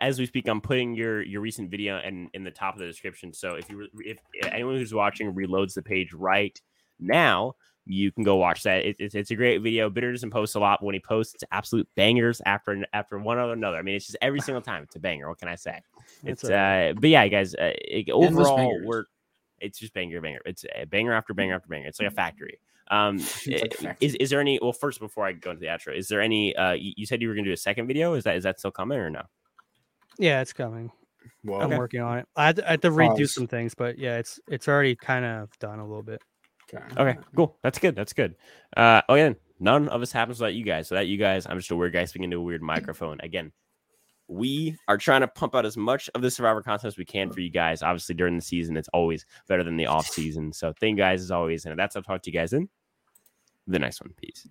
[0.00, 2.86] as we speak, I'm putting your your recent video in in the top of the
[2.86, 3.32] description.
[3.32, 4.18] So if you if
[4.50, 6.60] anyone who's watching reloads the page right
[6.98, 7.54] now,
[7.84, 8.84] you can go watch that.
[8.84, 9.90] It, it's, it's a great video.
[9.90, 13.38] Bitter doesn't post a lot, but when he posts, it's absolute bangers after after one
[13.38, 13.78] or another.
[13.78, 15.28] I mean, it's just every single time it's a banger.
[15.28, 15.80] What can I say?
[16.24, 17.54] It's uh, but yeah, guys.
[17.54, 19.04] Uh, it, overall, we're
[19.60, 20.40] it's just banger, banger.
[20.44, 21.86] It's a banger after banger after banger.
[21.86, 22.58] It's like a factory.
[22.90, 23.96] Um, like factory.
[24.00, 24.58] is is there any?
[24.60, 26.54] Well, first before I go into the outro, is there any?
[26.54, 28.14] Uh, you, you said you were gonna do a second video.
[28.14, 29.22] Is that is that still coming or no?
[30.18, 30.90] Yeah, it's coming.
[31.44, 31.60] Whoa.
[31.60, 32.26] I'm working on it.
[32.36, 33.34] I had to, I had to redo Pause.
[33.34, 36.22] some things, but yeah, it's it's already kind of done a little bit.
[36.72, 36.84] Okay.
[36.96, 37.58] Okay, cool.
[37.62, 37.94] That's good.
[37.94, 38.36] That's good.
[38.76, 40.88] Uh, oh yeah, none of this happens without you guys.
[40.88, 43.18] So that you guys, I'm just a weird guy speaking into a weird microphone.
[43.20, 43.52] Again,
[44.28, 47.30] we are trying to pump out as much of the Survivor content as we can
[47.30, 47.82] for you guys.
[47.82, 50.52] Obviously, during the season, it's always better than the off season.
[50.52, 52.68] So thank you guys as always, and that's I'll talk to you guys in
[53.66, 54.12] the next one.
[54.16, 54.46] Peace.